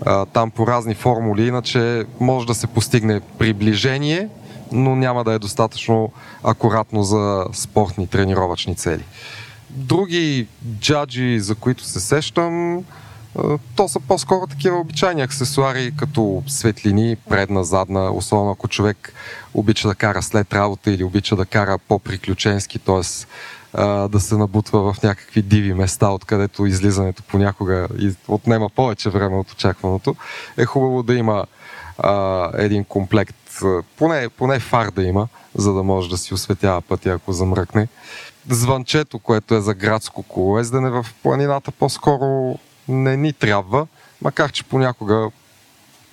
[0.07, 4.29] А, там по разни формули, иначе може да се постигне приближение,
[4.73, 6.13] но няма да е достатъчно
[6.45, 9.05] акуратно за спортни тренировъчни цели.
[9.71, 10.47] Други
[10.81, 12.85] джаджи, за които се сещам,
[13.77, 19.13] то са по-скоро такива обичайни аксесуари, като светлини, предна, задна, особено ако човек
[19.55, 23.01] обича да кара след работа или обича да кара по-приключенски, т.е.
[24.09, 27.89] да се набутва в някакви диви места, откъдето излизането понякога
[28.29, 30.17] отнема повече време от очакваното,
[30.57, 31.45] е хубаво да има
[32.55, 33.37] един комплект,
[33.99, 37.89] поне, поне фар да има, за да може да си осветява пътя, ако замръкне
[38.51, 43.87] звънчето, което е за градско колоездене в планината, по-скоро не ни трябва,
[44.23, 45.31] макар че понякога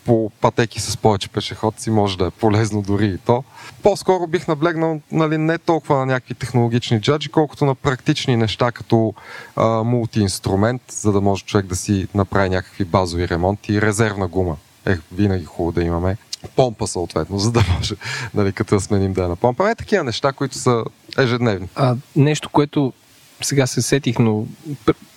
[0.06, 3.44] по пътеки с повече пешеходци може да е полезно дори и то.
[3.84, 9.14] По-скоро бих наблегнал нали, не толкова на някакви технологични джаджи, колкото на практични неща, като
[9.56, 14.58] а, мултиинструмент, за да може човек да си направи някакви базови ремонти резервна гума.
[14.86, 17.96] Е, винаги хубаво да имаме помпа съответно, за да може,
[18.34, 19.72] нали, като да сменим да я напомпаме.
[19.72, 20.84] Е, такива неща, които са
[21.18, 21.68] ежедневни.
[21.76, 22.94] А, нещо, което
[23.42, 24.46] сега се сетих, но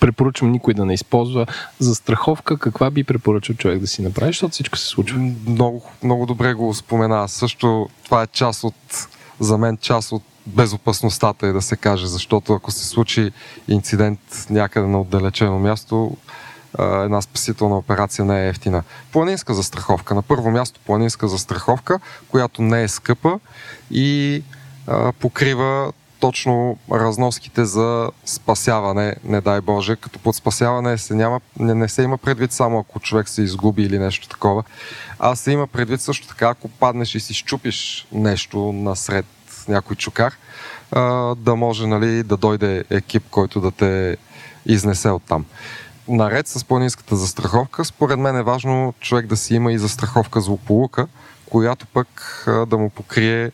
[0.00, 1.46] препоръчвам никой да не използва.
[1.78, 5.18] За страховка, каква би препоръчал човек да си направи, защото всичко се случва?
[5.46, 7.28] Много, много добре го спомена.
[7.28, 9.08] Също това е част от,
[9.40, 13.30] за мен част от безопасността е да се каже, защото ако се случи
[13.68, 16.16] инцидент някъде на отдалечено място,
[16.78, 18.82] една спасителна операция не е ефтина.
[19.12, 20.14] Планинска застраховка.
[20.14, 23.38] На първо място планинска застраховка, която не е скъпа
[23.90, 24.42] и
[24.86, 31.74] а, покрива точно разноските за спасяване, не дай Боже, като под спасяване се няма, не,
[31.74, 34.62] не се има предвид само ако човек се изгуби или нещо такова,
[35.18, 39.26] а се има предвид също така, ако паднеш и си щупиш нещо насред
[39.68, 40.32] някой чукар,
[41.36, 44.16] да може нали, да дойде екип, който да те
[44.66, 45.44] изнесе оттам
[46.08, 51.06] наред с планинската застраховка, според мен е важно човек да си има и застраховка злополука,
[51.46, 53.50] която пък да му покрие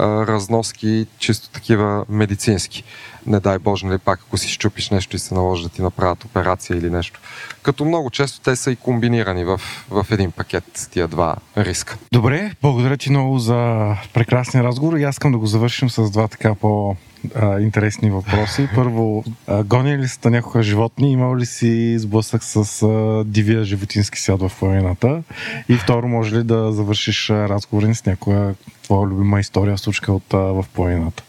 [0.00, 2.84] разноски, чисто такива медицински.
[3.26, 6.24] Не дай Боже, нали, пак ако си щупиш нещо и се наложи да ти направят
[6.24, 7.20] операция или нещо.
[7.62, 11.98] Като много често те са и комбинирани в, в един пакет тия два риска.
[12.12, 16.28] Добре, благодаря ти много за прекрасния разговор и аз искам да го завършим с два
[16.28, 16.96] така по
[17.34, 18.68] а, интересни въпроси.
[18.74, 21.12] Първо, а, гони ли сте някога животни?
[21.12, 25.22] Имал ли си сблъсък с а, дивия животински свят в планината?
[25.68, 30.36] И второ, може ли да завършиш разговори с някоя твоя любима история, случка от, а,
[30.36, 31.22] в планината?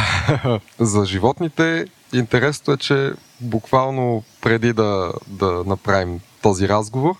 [0.80, 7.14] За животните интересното е, че буквално преди да, да направим този разговор,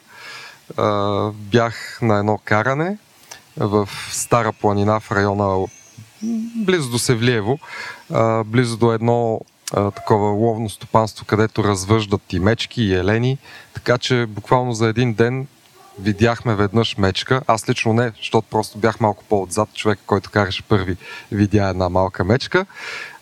[0.77, 2.99] а, бях на едно каране
[3.57, 5.67] в Стара планина в района
[6.57, 7.59] близо до Севлиево,
[8.45, 13.39] близо до едно такова ловно стопанство, където развъждат и мечки, и елени,
[13.75, 15.47] така че буквално за един ден
[16.01, 17.43] видяхме веднъж мечка.
[17.47, 19.75] Аз лично не, защото просто бях малко по-отзад.
[19.75, 20.97] Човек, който караше първи,
[21.33, 22.67] видя една малка мечка.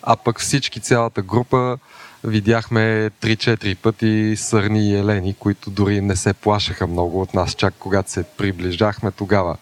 [0.03, 1.79] А пък всички, цялата група,
[2.25, 7.75] видяхме 3-4 пъти сърни и елени, които дори не се плашеха много от нас, чак
[7.79, 9.57] когато се приближахме тогава.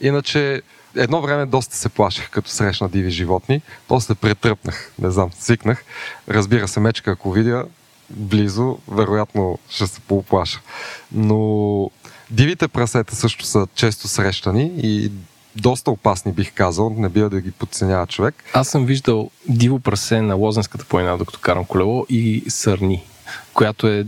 [0.00, 0.62] Иначе
[0.96, 3.62] едно време доста се плашех, като срещна диви животни.
[3.88, 5.84] После претръпнах, не знам, свикнах.
[6.28, 7.64] Разбира се, мечка, ако видя
[8.10, 10.60] близо, вероятно ще се поуплаша.
[11.12, 11.90] Но
[12.30, 15.12] дивите прасета също са често срещани и
[15.56, 16.90] доста опасни, бих казал.
[16.90, 18.44] Не бива да ги подценява човек.
[18.52, 23.04] Аз съм виждал диво прасе на Лозенската планина, докато карам колело и Сърни,
[23.54, 24.06] която е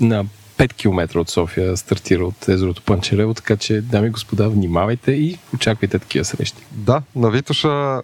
[0.00, 0.24] на
[0.58, 5.38] 5 км от София стартира от езерото Панчерево, така че, дами и господа, внимавайте и
[5.54, 6.62] очаквайте такива срещи.
[6.72, 8.02] Да, на Витоша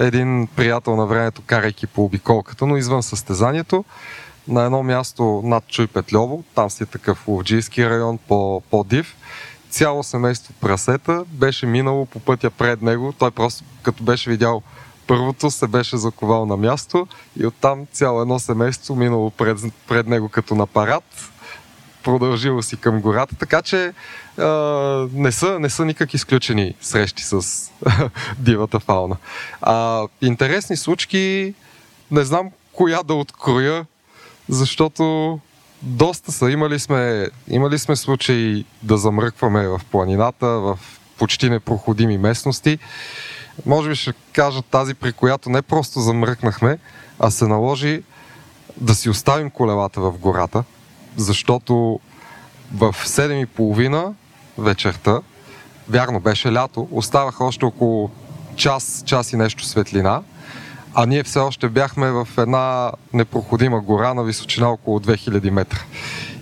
[0.00, 3.84] един приятел на времето, карайки по обиколката, но извън състезанието,
[4.48, 9.16] на едно място над Чуй Петлево, там си е такъв ловджийски район, по, по-див,
[9.70, 13.14] цяло семейство прасета беше минало по пътя пред него.
[13.18, 14.62] Той просто като беше видял
[15.06, 17.06] първото, се беше заковал на място
[17.40, 21.30] и оттам цяло едно семейство минало пред, пред него като на парад
[22.08, 23.92] продължило си към гората, така че
[24.38, 24.44] а,
[25.12, 27.42] не, са, не са никак изключени срещи с
[28.38, 29.16] дивата фауна.
[29.62, 31.54] А, интересни случки,
[32.10, 33.86] не знам коя да откроя,
[34.48, 35.38] защото
[35.82, 36.50] доста са.
[36.50, 40.78] Имали сме, имали сме случаи да замръкваме в планината, в
[41.18, 42.78] почти непроходими местности.
[43.66, 46.78] Може би ще кажа тази, при която не просто замръкнахме,
[47.18, 48.02] а се наложи
[48.80, 50.64] да си оставим колелата в гората,
[51.18, 52.00] защото
[52.74, 54.12] в 7.30
[54.58, 55.20] вечерта,
[55.88, 58.10] вярно беше лято, оставаха още около
[58.56, 60.22] час, час и нещо светлина,
[60.94, 65.78] а ние все още бяхме в една непроходима гора на височина около 2000 метра.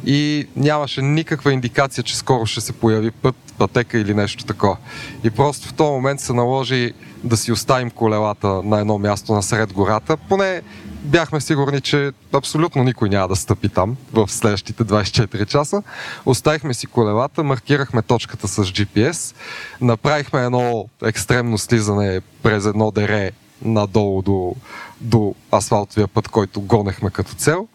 [0.07, 4.77] И нямаше никаква индикация, че скоро ще се появи път, пътека или нещо такова.
[5.25, 6.93] И просто в този момент се наложи
[7.25, 10.17] да си оставим колелата на едно място насред гората.
[10.17, 10.63] Поне
[11.07, 15.83] бяхме сигурни, че абсолютно никой няма да стъпи там в следващите 24 часа.
[16.27, 19.35] Оставихме си колелата, маркирахме точката с GPS,
[19.81, 23.31] направихме едно екстремно слизане през едно дере
[23.63, 24.55] надолу до,
[25.01, 27.69] до асфалтовия път, който гонехме като цел.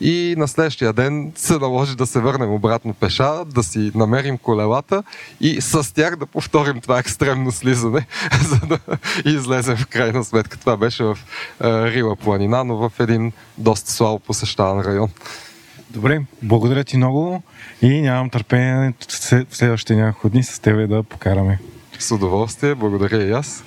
[0.00, 5.02] И на следващия ден се наложи да се върнем обратно пеша, да си намерим колелата
[5.40, 8.06] и с тях да повторим това екстремно слизане,
[8.42, 8.78] за да
[9.24, 10.58] излезем в крайна сметка.
[10.58, 11.18] Това беше в
[11.64, 15.08] е, Рила планина, но в един доста слабо посещаван район.
[15.90, 17.42] Добре, благодаря ти много
[17.82, 18.94] и нямам търпение
[19.50, 21.58] в следващите няколко дни с тебе да покараме.
[21.98, 23.64] С удоволствие, благодаря и аз.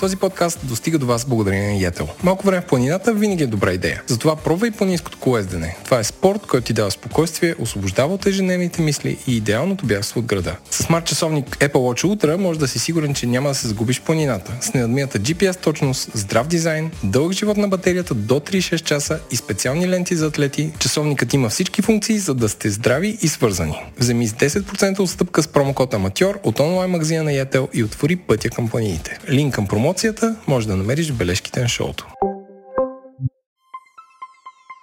[0.00, 2.08] Този подкаст достига до вас благодарение на Ятел.
[2.22, 4.02] Малко време в планината винаги е добра идея.
[4.06, 5.76] Затова пробвай планинското колездене.
[5.84, 10.26] Това е спорт, който ти дава спокойствие, освобождава от ежедневните мисли и идеалното бягство от
[10.26, 10.56] града.
[10.70, 14.00] С смарт часовник Apple Watch Ultra може да си сигурен, че няма да се загубиш
[14.00, 14.52] планината.
[14.60, 19.88] С ненадмията GPS точност, здрав дизайн, дълъг живот на батерията до 36 часа и специални
[19.88, 23.76] ленти за атлети, часовникът има всички функции, за да сте здрави и свързани.
[23.98, 28.50] Вземи с 10% отстъпка с промокод Аматьор от онлайн магазина на Ятел и отвори пътя
[28.50, 29.18] към планините.
[29.30, 32.06] Линк към промо промоцията може да намериш в бележките на шоуто.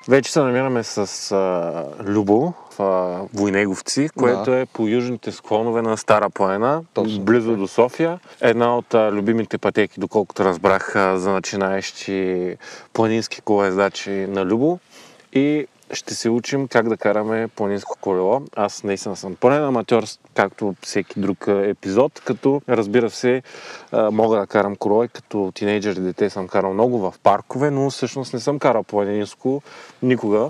[0.07, 4.57] Вече се намираме с а, Любо в а, Войнеговци, което да.
[4.57, 7.19] е по южните склонове на Стара планина, Точно.
[7.19, 8.19] близо до София.
[8.41, 12.55] Една от а, любимите пътеки, доколкото разбрах, а, за начинаещи
[12.93, 14.79] планински колездачи на Любо.
[15.33, 18.41] И ще се учим как да караме планинско колело.
[18.55, 23.41] Аз наистина съм пълен аматьор, както всеки друг епизод, като разбира се
[23.93, 27.89] мога да карам колело и като тинейджър и дете съм карал много в паркове, но
[27.89, 29.61] всъщност не съм карал планинско
[30.01, 30.49] никога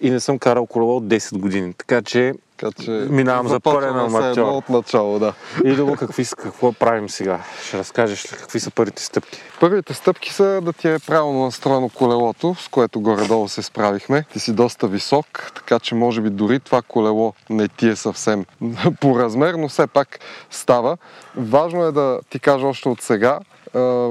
[0.00, 1.74] и не съм карал колело от 10 години.
[1.74, 4.42] Така че Така че Минавам за пълен аматьор.
[4.42, 5.34] от начало, да.
[5.64, 7.40] Идоло, какви, какво правим сега?
[7.66, 9.40] Ще разкажеш ли какви са първите стъпки?
[9.60, 14.24] Първите стъпки са да ти е правилно настроено колелото, с което горе-долу се справихме.
[14.32, 18.44] Ти си доста висок, така че може би дори това колело не ти е съвсем
[19.00, 20.18] по размер, но все пак
[20.50, 20.96] става.
[21.36, 23.38] Важно е да ти кажа още от сега,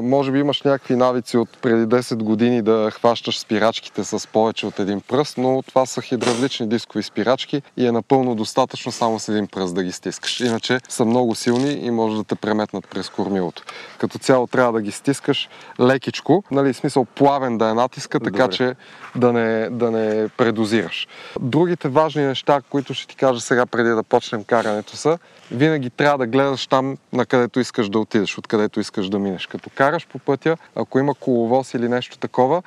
[0.04, 4.80] може би имаш някакви навици от преди 10 години да хващаш спирачките с повече от
[4.80, 9.48] един пръст, но това са хидравлични дискови спирачки и е напълно достатъчно само с един
[9.48, 10.40] пръст да ги стискаш.
[10.40, 13.64] Иначе са много силни и може да те преметнат през кормилото.
[13.98, 15.50] Като цяло трябва да ги стискаш
[15.80, 18.56] лекичко, нали, смисъл плавен да е натиска, така Добре.
[18.56, 18.76] че
[19.16, 21.08] да не, да не предозираш.
[21.40, 25.18] Другите важни неща, които ще ти кажа сега преди да почнем карането са,
[25.52, 29.49] винаги трябва да гледаш там, на където искаш да отидеш, откъдето искаш да минеш.
[29.50, 32.64] Като караш по пътя, ако има коловоз или нещо такова,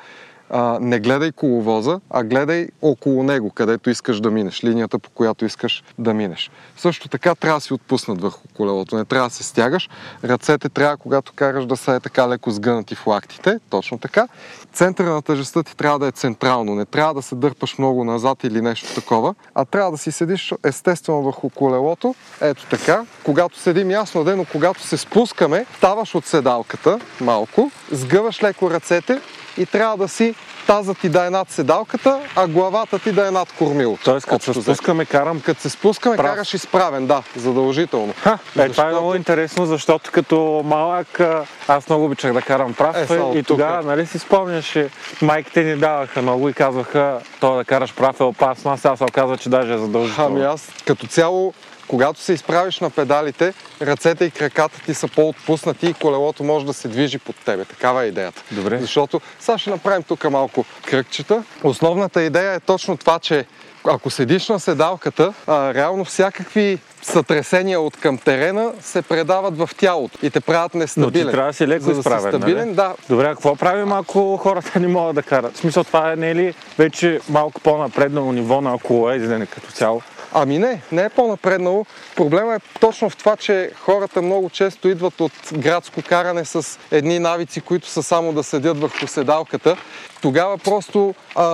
[0.53, 5.44] а, не гледай коловоза, а гледай около него, където искаш да минеш, линията по която
[5.44, 6.50] искаш да минеш.
[6.76, 9.88] Също така трябва да си отпуснат върху колелото, не трябва да се стягаш.
[10.24, 14.28] Ръцете трябва, когато караш, да са е така леко сгънати в лактите, точно така.
[14.72, 18.44] Центъра на тъжестта ти трябва да е централно, не трябва да се дърпаш много назад
[18.44, 23.05] или нещо такова, а трябва да си седиш естествено върху колелото, ето така.
[23.24, 29.20] Когато седим ясно де, но когато се спускаме, ставаш от седалката малко, сгъваш леко ръцете
[29.59, 30.34] и трябва да си
[30.66, 34.05] тазът ти да е над седалката, а главата ти да е над кормилото.
[34.05, 36.26] Тоест, като Общо се спускаме, карам Като се спускаме, Прав.
[36.34, 38.14] караш изправен, да, задължително.
[38.22, 41.20] Ха, е, това е Защото- много интересно, защото като малък
[41.68, 43.47] аз много обичах да карам прав Е, и тук.
[43.47, 44.88] тогава, нали си спомняше,
[45.22, 49.05] майките ни даваха много и казваха, то да караш прав е опасно, а сега се
[49.05, 50.36] оказва, че даже е задължително.
[50.36, 51.55] Ами аз като цяло,
[51.88, 56.72] когато се изправиш на педалите, ръцете и краката ти са по-отпуснати и колелото може да
[56.72, 57.64] се движи под тебе.
[57.64, 58.42] Такава е идеята.
[58.52, 58.78] Добре.
[58.78, 61.44] Защото сега ще направим тук малко кръгчета.
[61.62, 63.46] Основната идея е точно това, че
[63.84, 70.18] ако седиш на седалката, а, реално всякакви сътресения от към терена се предават в тялото
[70.22, 71.26] и те правят Но нестабилен.
[71.26, 72.76] ти трябва да си леко За да си изправен, стабилен, нали?
[72.76, 75.54] да, Добре, а какво правим, ако хората не могат да карат?
[75.54, 80.02] В смисъл, това е не е ли вече малко по-напреднало ниво на колоездене като цяло?
[80.34, 81.86] Ами не, не е по-напреднало.
[82.16, 87.18] Проблема е точно в това, че хората много често идват от градско каране с едни
[87.18, 89.76] навици, които са само да седят върху седалката.
[90.22, 91.44] Тогава просто а,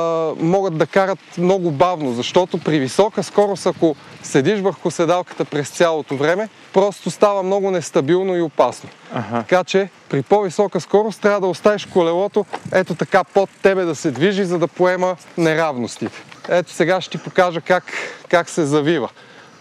[0.41, 6.17] могат да карат много бавно, защото при висока скорост, ако седиш върху седалката през цялото
[6.17, 8.89] време, просто става много нестабилно и опасно.
[9.15, 9.37] Аха.
[9.39, 14.11] Така че при по-висока скорост трябва да оставиш колелото ето така под тебе да се
[14.11, 16.23] движи, за да поема неравностите.
[16.49, 17.85] Ето сега ще ти покажа как,
[18.29, 19.09] как се завива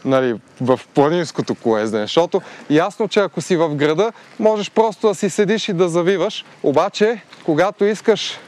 [0.06, 5.30] нали, в планинското колездене, защото ясно, че ако си в града, можеш просто да си
[5.30, 8.40] седиш и да завиваш, обаче когато искаш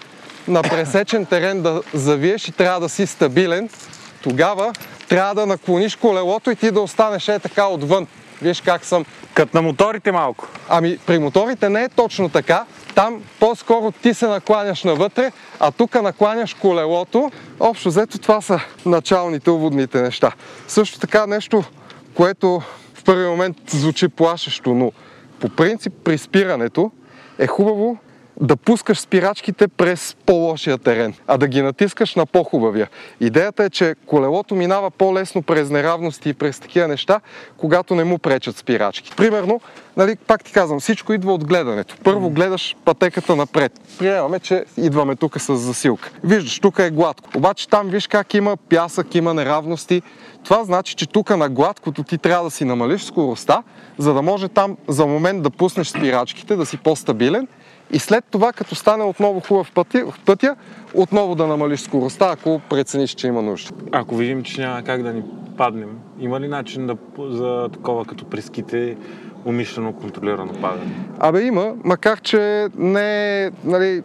[0.48, 3.70] на пресечен терен да завиеш и трябва да си стабилен,
[4.22, 4.74] тогава
[5.10, 8.08] трябва да наклониш колелото и ти да останеш е така отвън.
[8.42, 10.48] Виж как съм Като на моторите малко.
[10.70, 12.66] Ами при моторите не е точно така.
[12.96, 17.32] Там по-скоро ти се накланяш навътре, а тук накланяш колелото.
[17.60, 20.32] Общо взето това са началните уводните неща.
[20.68, 21.64] Също така нещо,
[22.14, 22.62] което
[22.94, 24.92] в първи момент звучи плашещо, но
[25.40, 26.92] по принцип при спирането
[27.40, 27.98] е хубаво
[28.42, 32.90] да пускаш спирачките през по-лошия терен, а да ги натискаш на по-хубавия.
[33.20, 37.20] Идеята е, че колелото минава по-лесно през неравности и през такива неща,
[37.58, 39.12] когато не му пречат спирачки.
[39.18, 39.62] Примерно,
[39.98, 41.96] нали, пак ти казвам, всичко идва от гледането.
[42.04, 43.82] Първо гледаш пътеката напред.
[44.00, 46.12] Приемаме, че идваме тук с засилка.
[46.24, 47.30] Виждаш, тук е гладко.
[47.38, 50.02] Обаче там виж как има пясък, има неравности.
[50.44, 53.64] Това значи, че тук на гладкото ти трябва да си намалиш скоростта,
[53.98, 57.48] за да може там за момент да пуснеш спирачките, да си по-стабилен
[57.92, 60.56] и след това, като стане отново хубав пътя, пътя,
[60.94, 63.72] отново да намалиш скоростта, ако прецениш, че има нужда.
[63.92, 65.24] Ако видим, че няма как да ни
[65.58, 66.98] паднем, има ли начин да,
[67.30, 68.98] за такова като при ските
[69.46, 70.92] умишлено контролирано падане?
[71.20, 74.04] Абе има, макар че не нали,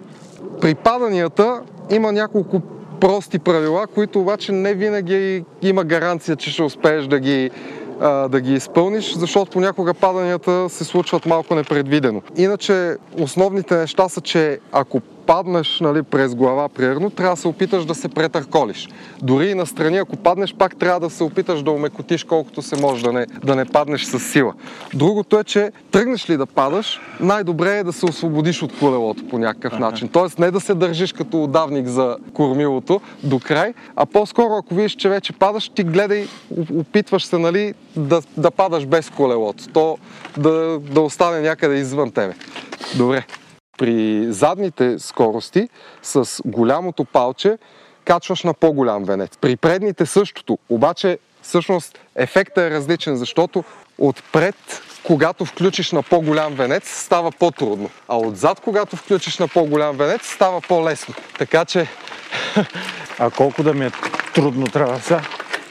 [0.61, 1.61] при паданията
[1.91, 2.62] има няколко
[3.01, 7.51] прости правила, които обаче не винаги има гаранция, че ще успееш да ги,
[8.01, 12.22] а, да ги изпълниш, защото понякога паданията се случват малко непредвидено.
[12.36, 17.85] Иначе основните неща са, че ако паднеш нали, през глава, примерно, трябва да се опиташ
[17.85, 18.89] да се претърколиш.
[19.22, 23.05] Дори и настрани, ако паднеш, пак трябва да се опиташ да умекотиш колкото се може,
[23.05, 24.55] да не, да не паднеш с сила.
[24.95, 29.39] Другото е, че тръгнеш ли да падаш, най-добре е да се освободиш от колелото по
[29.39, 30.09] някакъв начин.
[30.09, 34.93] Тоест не да се държиш като удавник за кормилото до край, а по-скоро ако видиш,
[34.93, 36.27] че вече падаш, ти гледай,
[36.75, 39.68] опитваш се нали, да, да падаш без колелото.
[39.72, 39.99] То
[40.37, 42.35] да, да остане някъде извън тебе.
[42.97, 43.25] Добре.
[43.79, 45.68] При задните скорости
[46.03, 47.59] с голямото палче
[48.05, 49.37] качваш на по-голям венец.
[49.41, 53.64] При предните същото, обаче всъщност ефектът е различен, защото
[53.99, 57.91] отпред, когато включиш на по-голям венец, става по-трудно.
[58.09, 61.14] А отзад, когато включиш на по-голям венец, става по-лесно.
[61.39, 61.87] Така че...
[63.18, 63.91] А колко да ми е
[64.35, 65.22] трудно трябва сега?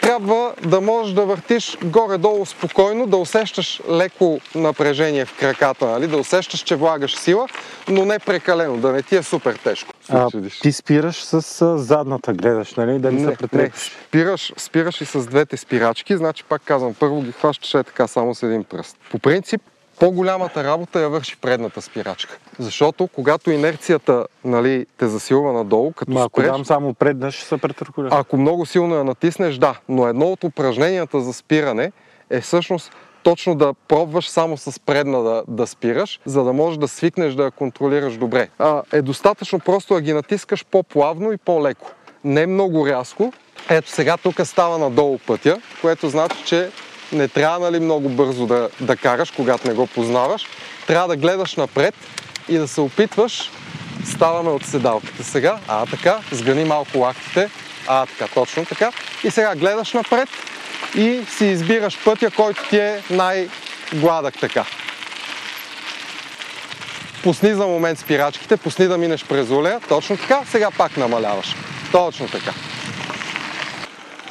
[0.04, 6.08] Трябва да можеш да въртиш горе-долу спокойно, да усещаш леко напрежение в краката, нали?
[6.08, 7.48] да усещаш, че влагаш сила,
[7.90, 9.94] но не прекалено, да не ти е супер тежко.
[10.10, 10.30] А,
[10.62, 13.00] ти спираш с задната, гледаш, нали?
[13.00, 13.92] Да не, не се претрепиш.
[14.08, 18.36] Спираш, спираш и с двете спирачки, значи пак казвам, първо ги хващаш е така само
[18.36, 18.98] с един пръст.
[19.12, 19.62] По принцип,
[20.00, 22.38] по-голямата работа я върши предната спирачка.
[22.60, 27.46] Защото когато инерцията нали, те засилва надолу, като Ма, ако спреш, дам само предна, ще
[27.46, 28.10] се претъркуля.
[28.12, 29.80] Ако много силно я натиснеш, да.
[29.90, 31.92] Но едно от упражненията за спиране
[32.30, 32.92] е всъщност
[33.24, 37.44] точно да пробваш само с предна да, да спираш, за да можеш да свикнеш да
[37.44, 38.50] я контролираш добре.
[38.60, 41.92] А, е достатъчно просто да ги натискаш по-плавно и по-леко.
[42.24, 43.34] Не много рязко.
[43.70, 46.72] Ето сега тук става надолу пътя, което значи, че
[47.14, 50.46] не трябва нали, много бързо да, да караш, когато не го познаваш.
[50.88, 51.96] Трябва да гледаш напред
[52.50, 53.52] и да се опитваш.
[54.06, 55.58] Ставаме от седалката сега.
[55.68, 56.20] А, така.
[56.32, 57.50] Сгъни малко лактите.
[57.88, 58.92] А, така, точно така.
[59.24, 60.30] И сега гледаш напред
[60.96, 64.66] и си избираш пътя, който ти е най-гладък така.
[67.24, 69.80] Пусни за момент спирачките, пусни да минеш през улея.
[69.90, 70.42] Точно така.
[70.52, 71.56] Сега пак намаляваш.
[71.92, 72.54] Точно така.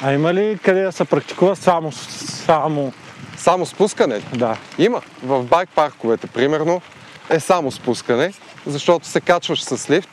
[0.05, 2.93] А има ли къде да се практикува само, само...
[3.37, 4.21] Само спускане?
[4.33, 4.57] Да.
[4.77, 5.01] Има.
[5.23, 6.81] В байк парковете, примерно,
[7.29, 8.33] е само спускане,
[8.65, 10.09] защото се качваш с лифт,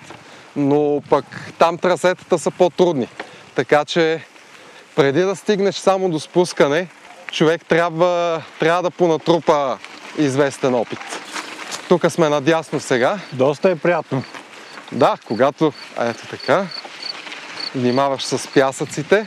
[0.56, 3.08] но пък там трасетата са по-трудни.
[3.54, 4.24] Така че
[4.96, 6.88] преди да стигнеш само до спускане,
[7.32, 9.78] човек трябва, трябва да понатрупа
[10.18, 11.00] известен опит.
[11.88, 13.18] Тук сме надясно сега.
[13.32, 14.22] Доста е приятно.
[14.92, 16.66] Да, когато, ето така,
[17.74, 19.26] внимаваш с пясъците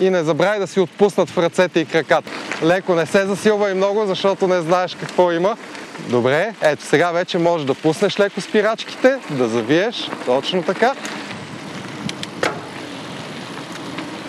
[0.00, 2.30] и не забравяй да си отпуснат в ръцете и краката.
[2.62, 5.56] Леко не се засилва и много, защото не знаеш какво има.
[6.08, 10.94] Добре, ето сега вече можеш да пуснеш леко спирачките, да завиеш, точно така.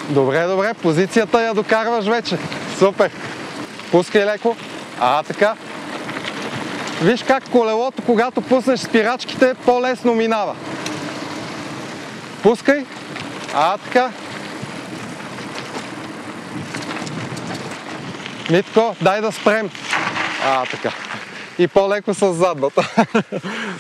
[0.10, 2.38] Добре, добре, позицията я докарваш вече.
[2.80, 3.12] Супер.
[3.92, 4.56] Пускай леко.
[5.00, 5.56] А, така.
[7.02, 10.56] Виж как колелото, когато пуснеш спирачките, по-лесно минава.
[12.44, 12.86] Пускай.
[13.56, 14.12] А, така.
[18.52, 19.70] Митко, дай да спрем.
[20.46, 20.94] А, така.
[21.60, 22.94] И по-леко с задната.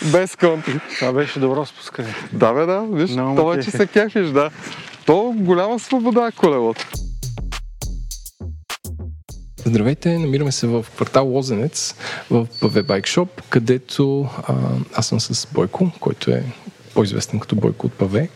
[0.11, 0.79] Без контри.
[0.99, 2.15] Това беше добро спускане.
[2.33, 2.81] Да, бе, да.
[2.91, 3.77] Виж, Много то ме вече кефи.
[3.77, 4.49] се кефиш, да.
[5.05, 6.87] То голяма свобода е колелото.
[9.65, 11.95] Здравейте, намираме се в квартал Лозенец,
[12.31, 14.53] в ПВ Байк Шоп, където а,
[14.93, 16.43] аз съм с Бойко, който е
[16.93, 18.27] по-известен като Бойко от ПВ.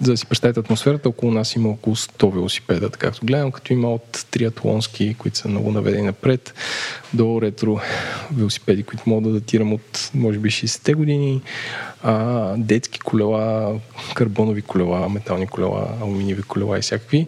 [0.00, 3.72] За да си представите атмосферата, около нас има около 100 велосипеда, така както гледам, като
[3.72, 6.54] има от триатлонски, които са много наведени напред,
[7.14, 7.80] до ретро
[8.32, 11.42] велосипеди, които мога да датирам от, може би, 60-те години,
[12.02, 13.74] а, детски колела,
[14.14, 17.26] карбонови колела, метални колела, алуминиеви колела и всякакви.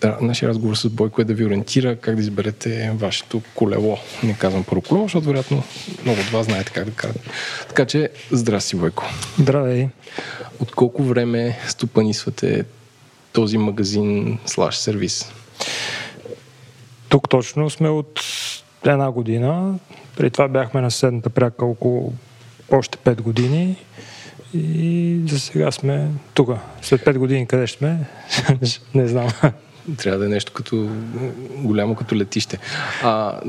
[0.00, 3.98] Да, нашия разговор с Бойко е да ви ориентира как да изберете вашето колело.
[4.22, 5.62] Не казвам първо колело, защото вероятно
[6.04, 7.20] много от вас знаете как да карате.
[7.68, 9.04] Така че, здрасти, Бойко.
[9.38, 9.88] Здравей.
[10.60, 12.64] От колко време стопанисвате
[13.32, 15.32] този магазин слаш сервис?
[17.08, 18.20] Тук точно сме от
[18.86, 19.78] една година.
[20.16, 22.12] При това бяхме на съседната пряка около
[22.70, 23.76] още 5 години.
[24.54, 26.50] И за сега сме тук.
[26.82, 27.98] След 5 години къде ще сме?
[28.94, 29.28] Не знам.
[29.96, 30.88] Трябва да е нещо като
[31.56, 32.58] голямо като летище.
[33.02, 33.40] А,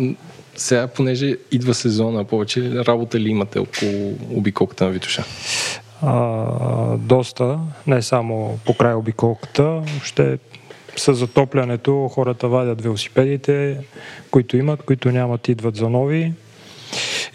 [0.55, 5.23] сега, понеже идва сезона, повече работа ли имате около обиколката на Витуша?
[6.01, 10.37] А, доста, не само по край обиколката, ще
[10.95, 13.77] с затоплянето хората вадят велосипедите,
[14.31, 16.33] които имат, които нямат, идват за нови.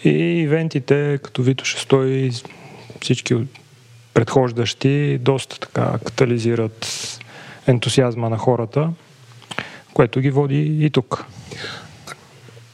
[0.04, 2.30] И ивентите, като Витоша стои,
[3.00, 3.36] всички
[4.14, 6.86] предхождащи, доста така катализират
[7.66, 8.90] ентусиазма на хората,
[9.94, 11.24] което ги води и тук.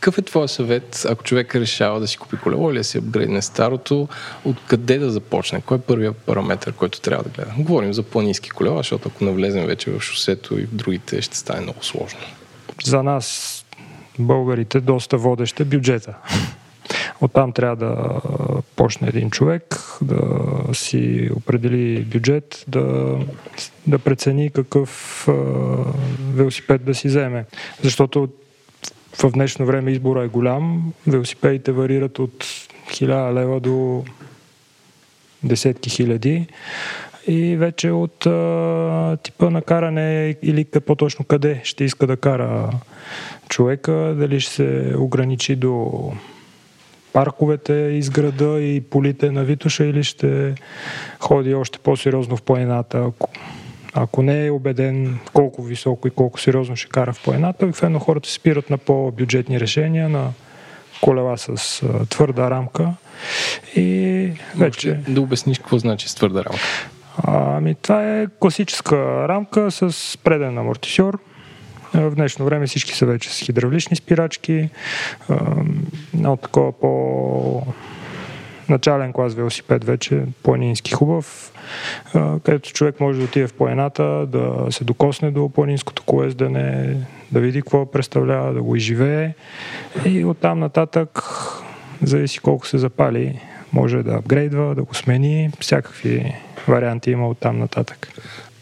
[0.01, 3.43] Какъв е твой съвет, ако човек решава да си купи колело или да си апгрейдне
[3.43, 4.09] старото,
[4.45, 5.61] откъде да започне?
[5.61, 7.53] Кой е първият параметр, който трябва да гледа?
[7.59, 11.61] Говорим за планински колела, защото ако навлезем вече в шосето и в другите, ще стане
[11.61, 12.21] много сложно.
[12.85, 13.65] За нас,
[14.19, 16.15] българите, доста водещ е бюджета.
[17.21, 18.21] Оттам трябва да
[18.77, 20.19] почне един човек, да
[20.73, 23.17] си определи бюджет, да,
[23.87, 25.33] да прецени какъв а,
[26.33, 27.45] велосипед да си вземе.
[27.83, 28.29] Защото
[29.23, 30.93] в днешно време избора е голям.
[31.07, 32.45] Велосипедите варират от
[32.91, 34.05] 1000 лева до
[35.43, 36.47] десетки хиляди.
[37.27, 42.71] и вече от а, типа на каране или по-точно къде ще иска да кара
[43.49, 46.13] човека, дали ще се ограничи до
[47.17, 50.55] парковете из града и полите на Витоша или ще
[51.21, 52.99] ходи още по-сериозно в планината.
[52.99, 53.29] Ако,
[53.95, 58.31] ако не е убеден колко високо и колко сериозно ще кара в планината, обикновено хората
[58.31, 60.31] спират на по-бюджетни решения, на
[61.01, 62.93] колела с а, твърда рамка
[63.77, 65.01] и вече...
[65.09, 66.91] Да обясниш какво значи с твърда рамка.
[67.27, 71.19] Ами това е класическа рамка с преден амортисьор.
[71.97, 74.69] В днешно време всички са вече с хидравлични спирачки.
[76.15, 77.63] Едно такова по
[78.69, 81.53] начален клас велосипед вече, планински хубав,
[82.45, 86.97] където човек може да отиде в планината, да се докосне до планинското колездане,
[87.33, 89.35] да види какво представлява, да го изживее
[90.05, 91.23] и оттам нататък
[92.03, 93.41] зависи колко се запали,
[93.73, 96.35] може да апгрейдва, да го смени, всякакви
[96.69, 98.09] варианти има оттам нататък.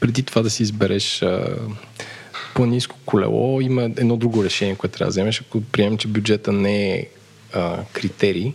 [0.00, 1.24] Преди това да си избереш
[2.54, 6.94] планинско колело, има едно друго решение, което трябва да вземеш, ако приемем, че бюджета не
[6.94, 7.06] е
[7.52, 8.52] а, критерий.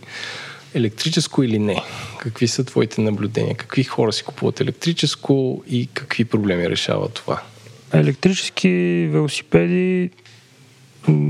[0.74, 1.82] Електрическо или не?
[2.18, 3.54] Какви са твоите наблюдения?
[3.54, 7.42] Какви хора си купуват електрическо и какви проблеми решава това?
[7.92, 8.68] Електрически
[9.10, 10.10] велосипеди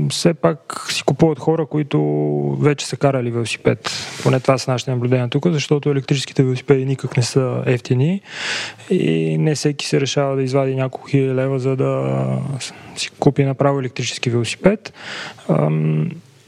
[0.09, 1.99] все пак си купуват хора, които
[2.61, 3.91] вече са карали велосипед.
[4.23, 8.21] Поне това са нашите наблюдения тук, защото електрическите велосипеди никак не са ефтини
[8.89, 12.21] и не всеки се решава да извади няколко хиляди лева, за да
[12.95, 14.93] си купи направо електрически велосипед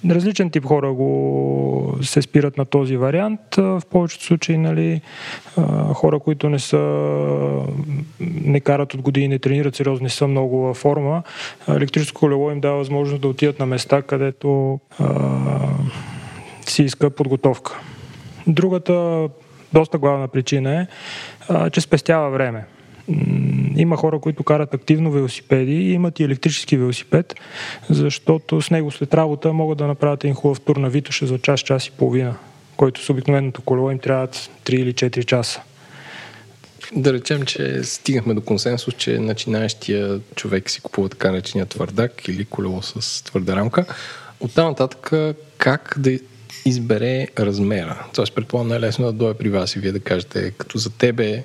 [0.09, 3.39] различен тип хора го се спират на този вариант.
[3.57, 5.01] В повечето случаи, нали,
[5.93, 6.77] хора, които не са
[8.45, 11.23] не карат от години, не тренират сериозно, не са много във форма,
[11.69, 15.05] електрическо колело им дава възможност да отидат на места, където а,
[16.65, 17.79] си иска подготовка.
[18.47, 19.27] Другата
[19.73, 20.87] доста главна причина е,
[21.49, 22.65] а, че спестява време.
[23.75, 27.35] Има хора, които карат активно велосипеди и имат и електрически велосипед,
[27.89, 31.59] защото с него след работа могат да направят един хубав тур на Витоша за час,
[31.59, 32.35] час и половина,
[32.77, 35.61] който с обикновеното колело им трябват 3 или 4 часа.
[36.95, 42.45] Да речем, че стигнахме до консенсус, че начинаещия човек си купува така наречения твърдак или
[42.45, 43.85] колело с твърда рамка.
[44.39, 45.11] Оттам нататък
[45.57, 46.19] как да
[46.65, 48.05] избере размера.
[48.13, 51.43] Ще предполагам най-лесно да дойде при вас и вие да кажете, като за тебе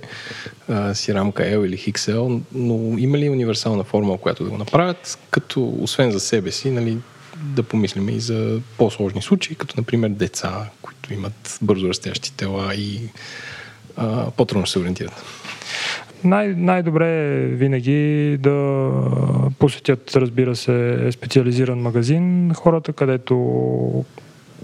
[0.69, 5.19] а, си рамка L или XL, но има ли универсална форма, която да го направят,
[5.31, 6.97] като освен за себе си, нали,
[7.37, 13.01] да помислим и за по-сложни случаи, като например деца, които имат бързо растящи тела и
[13.97, 15.25] а, по-трудно се ориентират.
[16.25, 18.91] Най- най-добре е винаги да
[19.59, 23.35] посетят, разбира се, специализиран магазин, хората, където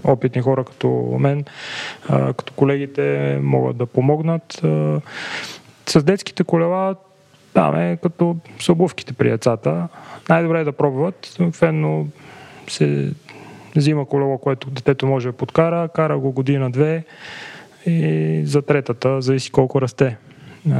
[0.07, 1.45] опитни хора като мен,
[2.09, 4.61] като колегите могат да помогнат.
[5.89, 6.95] С детските колела
[7.53, 9.87] там е като с обувките при децата.
[10.29, 11.35] Най-добре е да пробват.
[11.39, 12.07] Обикновено
[12.67, 13.11] се
[13.75, 17.03] взима колело, което детето може да подкара, кара го година-две
[17.85, 20.17] и за третата зависи колко расте.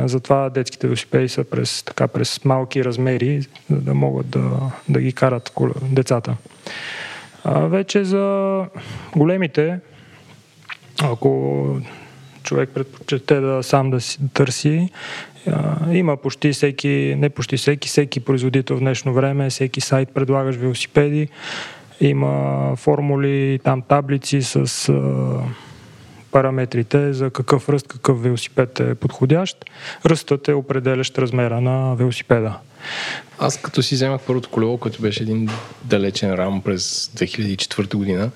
[0.06, 4.42] Затова детските велосипеди са през, така, през малки размери, за да могат да,
[4.90, 6.36] да ги карат децата.
[7.48, 8.66] А вече за
[9.16, 9.80] големите,
[11.04, 11.80] ако
[12.44, 14.90] човек предпочете да сам да си търси,
[15.92, 21.28] има почти всеки, не почти всеки, всеки производител в днешно време, всеки сайт предлагаш велосипеди,
[22.02, 24.94] има формули, там таблици с
[26.32, 29.66] параметрите за какъв ръст, какъв велосипед е подходящ.
[30.06, 32.58] Ръстът е определящ размера на велосипеда.
[33.40, 35.50] Аз като си вземах първото колело, което беше един
[35.84, 38.32] далечен рам през 2004 година,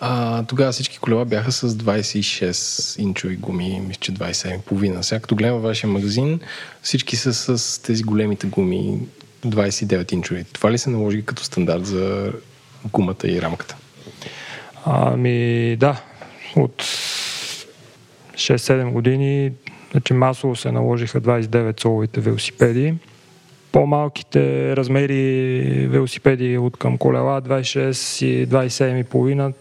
[0.00, 5.02] а, тогава всички колела бяха с 26 инчови гуми, мисля, че 27,5.
[5.02, 6.40] Сега като гледам вашия магазин,
[6.82, 9.00] всички са с тези големите гуми
[9.46, 10.44] 29 инчови.
[10.52, 12.32] Това ли се наложи като стандарт за
[12.92, 13.76] гумата и рамката?
[14.84, 16.02] Ами да,
[16.56, 16.82] от
[18.34, 19.52] 6-7 години
[19.90, 22.94] значи масово се наложиха 29 соловите велосипеди
[23.72, 29.52] по-малките размери велосипеди от към колела 26 и 27,5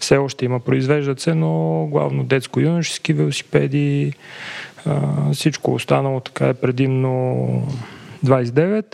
[0.00, 4.12] все още има, произвеждат се, но главно детско-юношески велосипеди,
[5.32, 7.68] всичко останало така е предимно
[8.24, 8.84] 29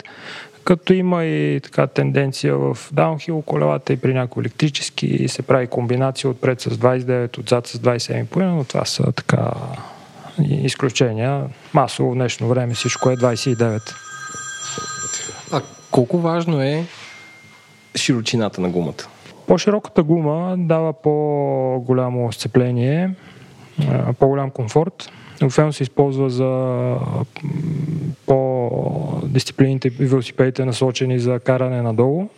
[0.65, 6.29] като има и така тенденция в даунхил колелата и при някои електрически се прави комбинация
[6.29, 9.51] отпред с 29, отзад с 27,5, но това са така
[10.39, 11.43] изключения.
[11.73, 14.04] Масово в днешно време всичко е 29.
[15.51, 16.85] А колко важно е
[17.95, 19.03] широчината на гумата?
[19.47, 23.11] По-широката гума дава по-голямо сцепление,
[24.19, 25.09] по-голям комфорт.
[25.43, 26.95] Обикновено се използва за
[28.25, 32.29] по-дисциплините и велосипедите насочени за каране надолу,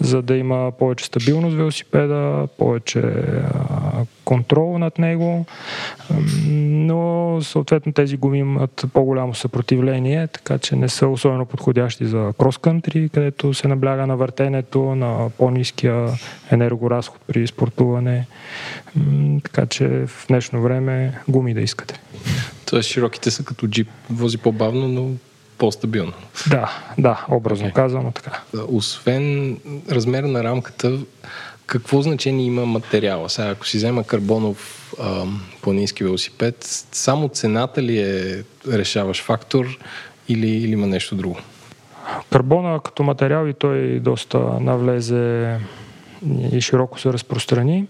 [0.00, 3.02] за да има повече стабилност велосипеда, повече
[4.24, 5.46] контрол над него,
[6.56, 13.10] но съответно тези гуми имат по-голямо съпротивление, така че не са особено подходящи за крос-кънтри,
[13.10, 16.08] където се набляга на въртенето, на по-низкия
[16.50, 18.26] енергоразход при спортуване.
[19.42, 22.00] Така че в днешно време гуми да искате.
[22.66, 25.10] Тоест широките са като джип, вози по-бавно, но
[25.58, 26.12] по-стабилно.
[26.50, 27.72] Да, да, образно okay.
[27.72, 28.40] казано така.
[28.68, 29.56] Освен
[29.90, 30.98] размера на рамката,
[31.66, 33.30] какво значение има материала?
[33.30, 35.24] Сега, ако си взема карбонов а,
[35.62, 36.56] планински велосипед,
[36.92, 39.78] само цената ли е решаващ фактор
[40.28, 41.36] или, или има нещо друго?
[42.32, 45.56] Карбона като материал и той доста навлезе
[46.52, 47.86] и широко се разпространи.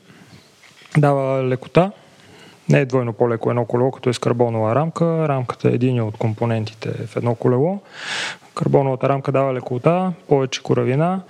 [0.96, 1.90] Дава лекота,
[2.68, 5.28] не е двойно по-леко едно колело, като е с карбонова рамка.
[5.28, 7.80] Рамката е един от компонентите в едно колело.
[8.54, 11.20] Карбоновата рамка дава лекота, повече коравина.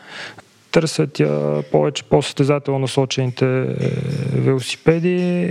[0.72, 3.66] Търсят я повече по-състезателно насочените е,
[4.40, 5.42] велосипеди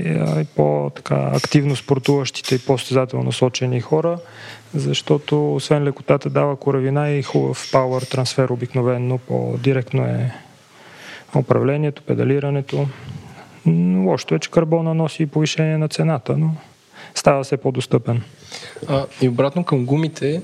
[0.41, 4.17] и по-активно спортуващите и по-състезателно насочени хора,
[4.73, 10.31] защото освен лекотата дава коравина и хубав пауър трансфер обикновенно, по-директно е
[11.35, 12.87] управлението, педалирането.
[14.05, 16.51] Лошото е, че карбона носи повишение на цената, но
[17.15, 18.21] става все по-достъпен.
[18.87, 20.41] А, и обратно към гумите,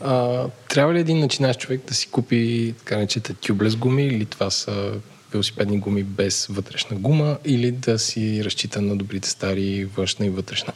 [0.00, 4.50] а, трябва ли един начинащ човек да си купи така наречете тюблес гуми или това
[4.50, 4.92] са
[5.32, 10.72] велосипедни гуми без вътрешна гума или да си разчита на добрите стари външна и вътрешна?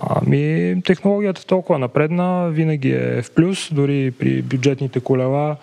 [0.00, 5.56] Ами, технологията толкова напредна, винаги е в плюс, дори при бюджетните колела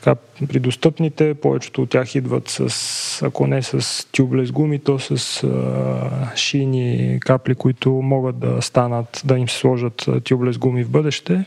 [0.00, 5.42] така, при достъпните, повечето от тях идват с, ако не с тюблес гуми, то с
[5.44, 11.44] а, шини, капли, които могат да станат, да им се сложат тюблес гуми в бъдеще.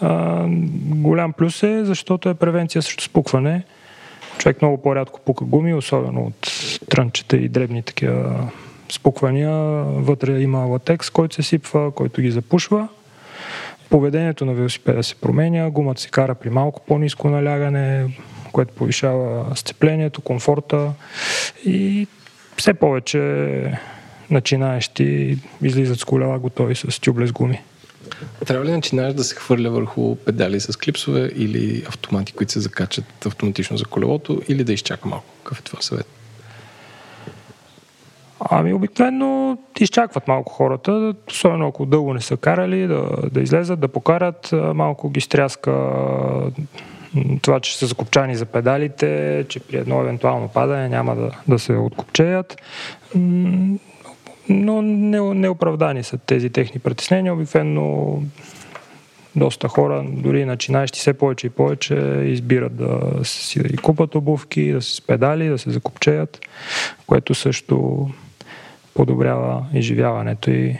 [0.00, 0.44] А,
[0.84, 3.64] голям плюс е, защото е превенция срещу спукване.
[4.38, 6.52] Човек много по-рядко пука гуми, особено от
[6.90, 8.50] трънчета и дребни такива
[8.92, 9.52] спуквания.
[9.84, 12.88] Вътре има латекс, който се сипва, който ги запушва
[13.92, 18.16] поведението на велосипеда се променя, гумата се кара при малко по-низко налягане,
[18.52, 20.92] което повишава сцеплението, комфорта
[21.64, 22.06] и
[22.56, 23.20] все повече
[24.30, 27.62] начинаещи излизат с колела готови с тюблес гуми.
[28.46, 33.26] Трябва ли начинаеш да се хвърля върху педали с клипсове или автомати, които се закачат
[33.26, 35.26] автоматично за колелото или да изчака малко?
[35.44, 36.06] Какъв е това съвет?
[38.50, 43.88] Ами обикновено изчакват малко хората, особено ако дълго не са карали, да, да излезат, да
[43.88, 45.72] покарат, малко ги стряска
[47.42, 51.72] това, че са закопчани за педалите, че при едно евентуално падане няма да, да се
[51.72, 52.62] откопчеят.
[54.48, 57.34] Но неоправдани не са тези техни притеснения.
[57.34, 58.18] Обикновено
[59.36, 64.82] доста хора, дори начинаещи все повече и повече, избират да си да купат обувки, да
[64.82, 66.40] се спедали, да се закопчеят,
[67.06, 68.08] което също
[68.94, 70.76] подобрява изживяването и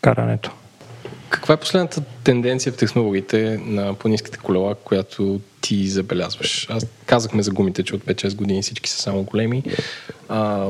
[0.00, 0.50] карането.
[1.30, 6.66] Каква е последната тенденция в технологиите на по-низките колела, която ти забелязваш?
[6.70, 9.62] Аз казахме за гумите, че от 5-6 години всички са само големи.
[10.28, 10.68] А,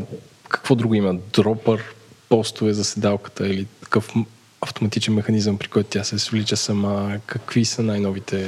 [0.49, 1.15] какво друго има?
[1.33, 1.83] Дропър,
[2.29, 4.15] постове за седалката или такъв
[4.61, 7.19] автоматичен механизъм, при който тя се свлича сама?
[7.27, 8.47] Какви са най-новите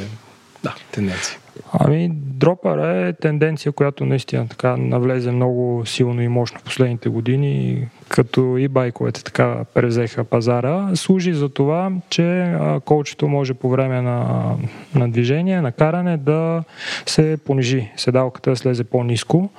[0.63, 1.37] да, тенденции?
[1.73, 7.89] Ами, дропър е тенденция, която наистина така навлезе много силно и мощно в последните години,
[8.09, 10.97] като и байковете така превзеха пазара.
[10.97, 12.55] Служи за това, че
[12.85, 14.51] колчето може по време на,
[14.95, 16.65] на движение, на каране да
[17.07, 19.51] се понижи, седалката да слезе по-низко,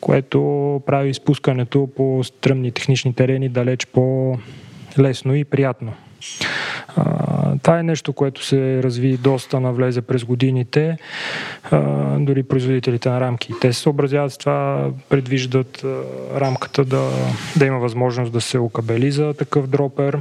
[0.00, 5.92] което прави изпускането по стръмни технични терени далеч по-лесно и приятно.
[6.96, 10.96] А, това е нещо, което се разви доста, навлезе през годините.
[11.70, 11.78] А,
[12.18, 13.52] дори производителите на рамки.
[13.60, 16.00] Те се съобразяват с това, предвиждат а,
[16.40, 17.10] рамката да,
[17.56, 20.20] да има възможност да се окабели за такъв дропер.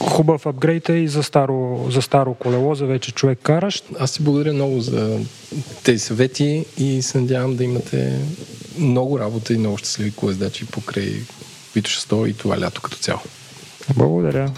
[0.00, 3.84] Хубав апгрейд е и за старо, за старо колело, за вече човек каращ.
[3.98, 5.18] Аз ти благодаря много за
[5.84, 8.18] тези съвети и се надявам да имате
[8.78, 11.14] много работа и много щастливи колездачи покрай
[11.74, 13.20] Вито 600 и това лято като цяло.
[13.96, 14.50] Благодаря.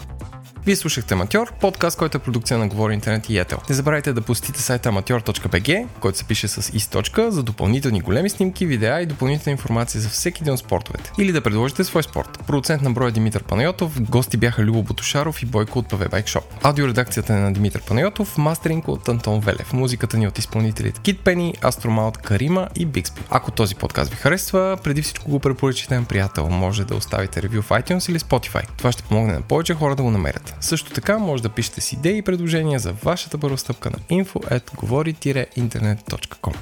[0.66, 3.58] Вие слушахте Аматьор, подкаст, който е продукция на Говори Интернет и Етел.
[3.68, 7.28] Не забравяйте да посетите сайта amateur.bg, който се пише с is.
[7.28, 11.12] за допълнителни големи снимки, видеа и допълнителна информация за всеки един от спортовете.
[11.18, 12.38] Или да предложите свой спорт.
[12.46, 16.44] Продуцент на броя Димитър Панайотов, гости бяха Любо Бутушаров и Бойко от Паве Байк Шоп.
[16.62, 19.72] Аудиоредакцията е на Димитър Панайотов, мастеринг от Антон Велев.
[19.72, 23.22] Музиката ни от изпълнителите Кит Пени, Астромаут, Карима и Бикспи.
[23.30, 26.48] Ако този подкаст ви харесва, преди всичко го препоръчайте на приятел.
[26.48, 28.64] Може да оставите ревю в iTunes или Spotify.
[28.76, 30.53] Това ще помогне на повече хора да го намерят.
[30.60, 34.60] Също така може да пишете си идеи и предложения за вашата първа стъпка на info
[34.60, 36.54] at говори-интернет.com.